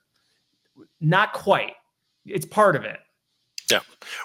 [1.02, 1.74] Not quite.
[2.26, 3.00] It's part of it
[3.70, 3.80] yeah,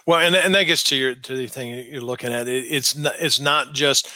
[0.06, 2.48] well, and and that gets to your to the thing you're looking at.
[2.48, 4.08] It, it's not it's not just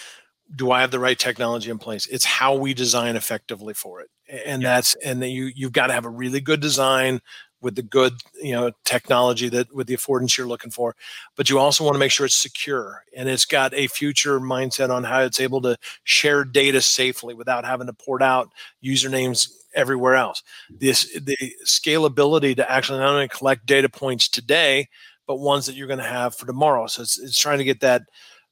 [0.55, 2.07] do I have the right technology in place.
[2.07, 4.74] It's how we design effectively for it, and yeah.
[4.74, 7.20] that's and then you you've got to have a really good design
[7.62, 10.95] with the good you know technology that with the affordance you're looking for
[11.37, 14.91] but you also want to make sure it's secure and it's got a future mindset
[14.91, 15.74] on how it's able to
[16.05, 18.53] share data safely without having to port out
[18.85, 20.43] usernames everywhere else.
[20.70, 24.89] This the scalability to actually not only collect data points today,
[25.27, 26.87] but ones that you're going to have for tomorrow.
[26.87, 28.03] So it's, it's trying to get that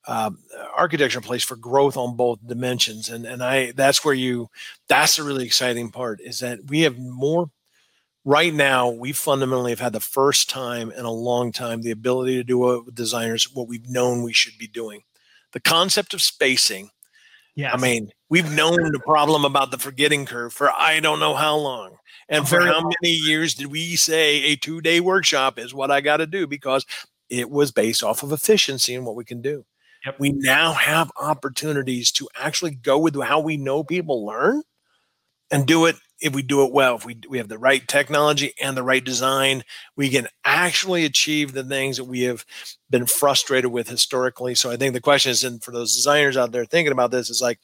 [0.07, 0.39] um,
[0.77, 3.09] architecture in place for growth on both dimensions.
[3.09, 4.49] And and I that's where you
[4.89, 7.51] that's the really exciting part is that we have more
[8.25, 12.37] right now we fundamentally have had the first time in a long time the ability
[12.37, 15.03] to do with designers what we've known we should be doing
[15.53, 16.89] the concept of spacing
[17.55, 21.35] yeah i mean we've known the problem about the forgetting curve for i don't know
[21.35, 21.97] how long
[22.29, 26.01] and for how many years did we say a two day workshop is what i
[26.01, 26.85] got to do because
[27.29, 29.65] it was based off of efficiency and what we can do
[30.05, 30.17] yep.
[30.19, 34.63] we now have opportunities to actually go with how we know people learn
[35.51, 38.55] and do it if we do it well, if we, we have the right technology
[38.61, 39.63] and the right design,
[39.95, 42.47] we can actually achieve the things that we have
[42.89, 44.55] been frustrated with historically.
[44.55, 47.29] So I think the question is, and for those designers out there thinking about this,
[47.29, 47.59] is like,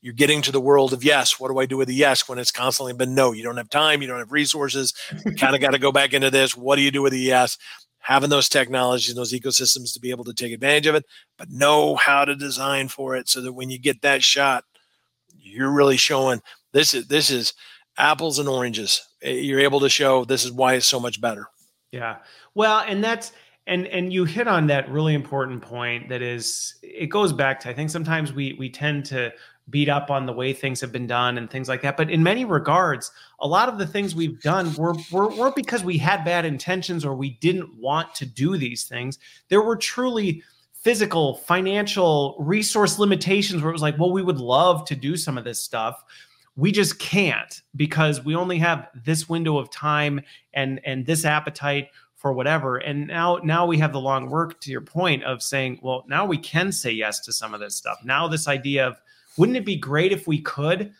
[0.00, 1.40] you're getting to the world of yes.
[1.40, 3.32] What do I do with the yes when it's constantly been no?
[3.32, 4.94] You don't have time, you don't have resources.
[5.24, 6.56] You kind of got to go back into this.
[6.56, 7.58] What do you do with the yes?
[8.00, 11.04] Having those technologies, and those ecosystems to be able to take advantage of it,
[11.36, 14.64] but know how to design for it so that when you get that shot,
[15.36, 16.40] you're really showing
[16.72, 17.52] this is this is
[17.98, 19.02] apples and oranges.
[19.22, 21.48] Eh, you're able to show this is why it's so much better.
[21.90, 22.18] Yeah.
[22.54, 23.32] Well, and that's
[23.66, 27.68] and and you hit on that really important point that is it goes back to
[27.70, 29.32] I think sometimes we we tend to
[29.70, 31.96] beat up on the way things have been done and things like that.
[31.96, 33.10] But in many regards,
[33.40, 37.04] a lot of the things we've done were, were, were because we had bad intentions
[37.04, 39.18] or we didn't want to do these things.
[39.48, 40.42] There were truly
[40.72, 45.36] physical, financial, resource limitations where it was like, well, we would love to do some
[45.36, 46.02] of this stuff,
[46.58, 50.20] we just can't because we only have this window of time
[50.52, 54.72] and and this appetite for whatever and now now we have the long work to
[54.72, 57.98] your point of saying well now we can say yes to some of this stuff
[58.04, 59.00] now this idea of
[59.38, 60.92] wouldn't it be great if we could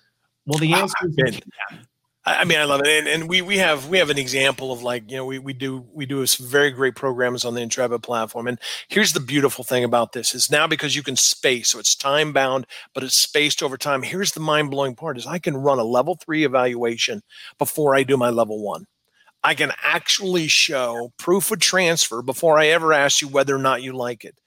[0.47, 1.79] well the answer is yeah.
[2.29, 4.83] I mean, I love it, and, and we we have we have an example of
[4.83, 8.03] like you know we we do we do some very great programs on the Intrepid
[8.03, 8.59] platform, and
[8.89, 12.33] here's the beautiful thing about this is now because you can space, so it's time
[12.33, 14.03] bound, but it's spaced over time.
[14.03, 17.23] Here's the mind blowing part: is I can run a level three evaluation
[17.57, 18.87] before I do my level one.
[19.43, 23.83] I can actually show proof of transfer before I ever ask you whether or not
[23.83, 24.39] you like it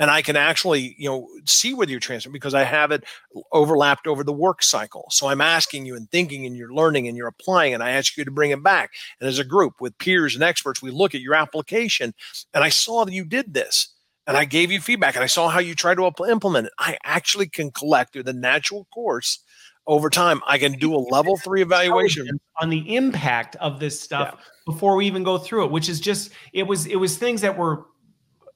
[0.00, 3.04] and I can actually, you know, see whether you're transferring because I have it
[3.52, 5.04] overlapped over the work cycle.
[5.10, 8.16] So I'm asking you and thinking and you're learning and you're applying and I ask
[8.16, 8.92] you to bring it back.
[9.20, 12.14] And as a group with peers and experts, we look at your application
[12.54, 13.88] and I saw that you did this
[14.26, 16.72] and I gave you feedback and I saw how you try to implement it.
[16.78, 19.40] I actually can collect through the natural course
[19.86, 20.40] over time.
[20.46, 22.26] I can do a level three evaluation
[22.58, 24.44] on the impact of this stuff yeah.
[24.64, 27.58] before we even go through it, which is just it was it was things that
[27.58, 27.84] were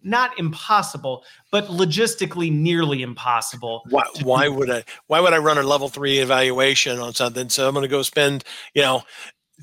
[0.04, 3.82] not impossible, but logistically nearly impossible.
[3.90, 4.84] Why, why would I?
[5.06, 7.48] Why would I run a level three evaluation on something?
[7.48, 8.44] So I'm going to go spend,
[8.74, 9.02] you know,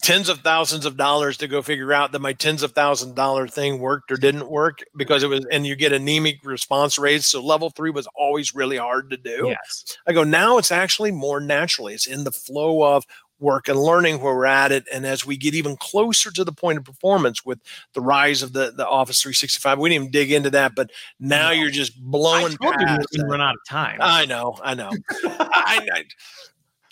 [0.02, 3.48] tens of thousands of dollars to go figure out that my tens of thousand dollar
[3.48, 7.28] thing worked or didn't work because it was, and you get anemic response rates.
[7.28, 9.48] So level three was always really hard to do.
[9.48, 9.98] Yes.
[10.08, 11.94] I go now it's actually more naturally.
[11.94, 13.06] It's in the flow of
[13.42, 14.88] work and learning where we're at it.
[14.94, 17.60] And as we get even closer to the point of performance with
[17.94, 21.50] the rise of the, the Office 365, we didn't even dig into that, but now
[21.50, 21.52] no.
[21.52, 23.08] you're just blowing I past.
[23.12, 23.98] You run out of time.
[24.00, 24.92] I know, I know.
[25.24, 26.04] I,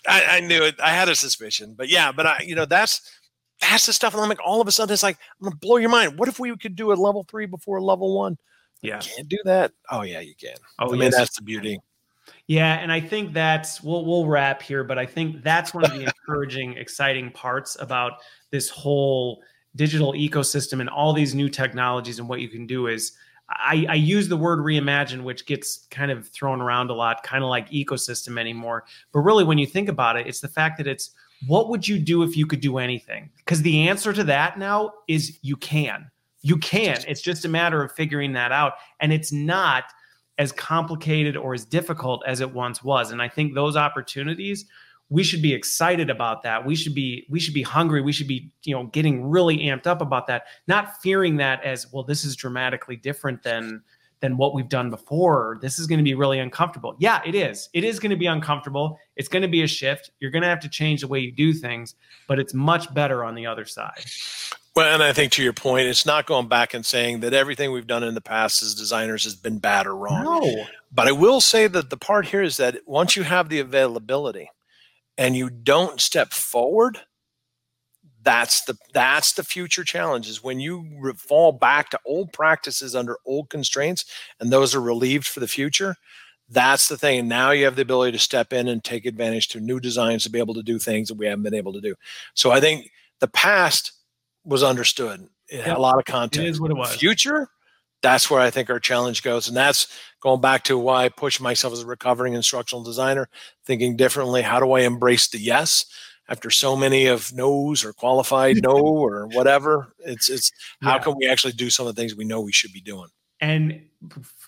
[0.06, 0.80] I, I, knew it.
[0.80, 3.18] I had a suspicion, but yeah, but I, you know, that's
[3.60, 4.14] that's the stuff.
[4.14, 6.18] And I'm like, all of a sudden, it's like, I'm gonna blow your mind.
[6.18, 8.38] What if we could do a level three before level one?
[8.82, 9.72] Yeah, you can't do that.
[9.90, 10.56] Oh yeah, you can.
[10.78, 11.16] Oh, I mean, yes.
[11.16, 11.78] that's the beauty.
[12.50, 15.92] Yeah, and I think that's we'll we'll wrap here, but I think that's one of
[15.92, 18.14] the encouraging, exciting parts about
[18.50, 19.40] this whole
[19.76, 23.12] digital ecosystem and all these new technologies and what you can do is
[23.48, 27.44] I, I use the word reimagine, which gets kind of thrown around a lot, kind
[27.44, 28.84] of like ecosystem anymore.
[29.12, 31.10] But really, when you think about it, it's the fact that it's
[31.46, 33.30] what would you do if you could do anything?
[33.36, 36.10] Because the answer to that now is you can.
[36.42, 36.98] You can.
[37.06, 38.72] It's just a matter of figuring that out.
[38.98, 39.84] And it's not
[40.40, 43.12] as complicated or as difficult as it once was.
[43.12, 44.64] And I think those opportunities,
[45.10, 46.64] we should be excited about that.
[46.64, 48.00] We should be we should be hungry.
[48.00, 51.92] We should be, you know, getting really amped up about that, not fearing that as,
[51.92, 53.82] well, this is dramatically different than
[54.20, 55.58] than what we've done before.
[55.60, 56.96] This is going to be really uncomfortable.
[56.98, 57.68] Yeah, it is.
[57.74, 58.98] It is going to be uncomfortable.
[59.16, 60.10] It's going to be a shift.
[60.20, 63.24] You're going to have to change the way you do things, but it's much better
[63.24, 64.04] on the other side.
[64.76, 67.72] Well, and I think to your point, it's not going back and saying that everything
[67.72, 70.24] we've done in the past as designers has been bad or wrong.
[70.24, 70.64] No.
[70.92, 74.50] But I will say that the part here is that once you have the availability
[75.18, 77.00] and you don't step forward,
[78.22, 82.94] that's the that's the future challenge is when you re- fall back to old practices
[82.94, 84.04] under old constraints
[84.40, 85.96] and those are relieved for the future
[86.48, 87.20] That's the thing.
[87.20, 90.24] And Now you have the ability to step in and take advantage to new designs
[90.24, 91.94] to be able to do things that we haven't been able to do.
[92.34, 92.90] So I think
[93.20, 93.92] the past
[94.44, 95.28] was understood.
[95.48, 96.46] It had a lot of content.
[96.46, 96.94] It is what it was.
[96.94, 97.48] Future,
[98.02, 99.48] that's where I think our challenge goes.
[99.48, 99.86] And that's
[100.20, 103.28] going back to why I push myself as a recovering instructional designer,
[103.64, 104.42] thinking differently.
[104.42, 105.84] How do I embrace the yes
[106.28, 109.92] after so many of no's or qualified no or whatever?
[109.98, 111.02] It's it's how yeah.
[111.02, 113.08] can we actually do some of the things we know we should be doing?
[113.40, 113.82] And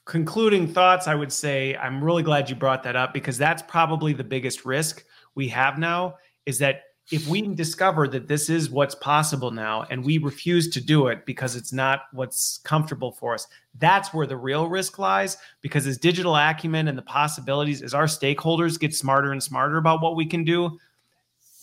[0.05, 4.13] concluding thoughts, I would say I'm really glad you brought that up because that's probably
[4.13, 8.95] the biggest risk we have now is that if we discover that this is what's
[8.95, 13.47] possible now and we refuse to do it because it's not what's comfortable for us,
[13.79, 15.37] that's where the real risk lies.
[15.61, 20.01] Because as digital acumen and the possibilities, as our stakeholders get smarter and smarter about
[20.01, 20.79] what we can do,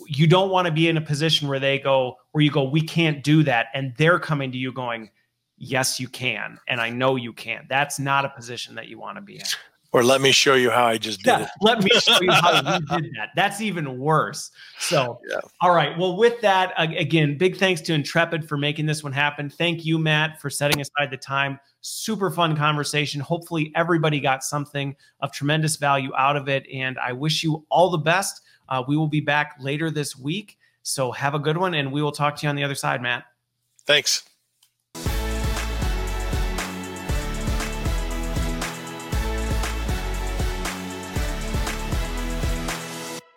[0.07, 2.81] you don't want to be in a position where they go, where you go, we
[2.81, 3.67] can't do that.
[3.73, 5.09] And they're coming to you going,
[5.57, 6.57] yes, you can.
[6.67, 7.65] And I know you can.
[7.69, 9.45] That's not a position that you want to be in.
[9.91, 11.49] Or let me show you how I just did yeah, it.
[11.61, 13.29] Let me show you how we did that.
[13.35, 14.51] That's even worse.
[14.77, 15.39] So, yeah.
[15.61, 15.97] all right.
[15.97, 19.49] Well, with that, again, big thanks to Intrepid for making this one happen.
[19.49, 21.59] Thank you, Matt, for setting aside the time.
[21.81, 23.19] Super fun conversation.
[23.19, 26.67] Hopefully, everybody got something of tremendous value out of it.
[26.71, 28.41] And I wish you all the best.
[28.67, 30.59] Uh, we will be back later this week.
[30.83, 33.01] So, have a good one, and we will talk to you on the other side,
[33.01, 33.23] Matt.
[33.87, 34.28] Thanks.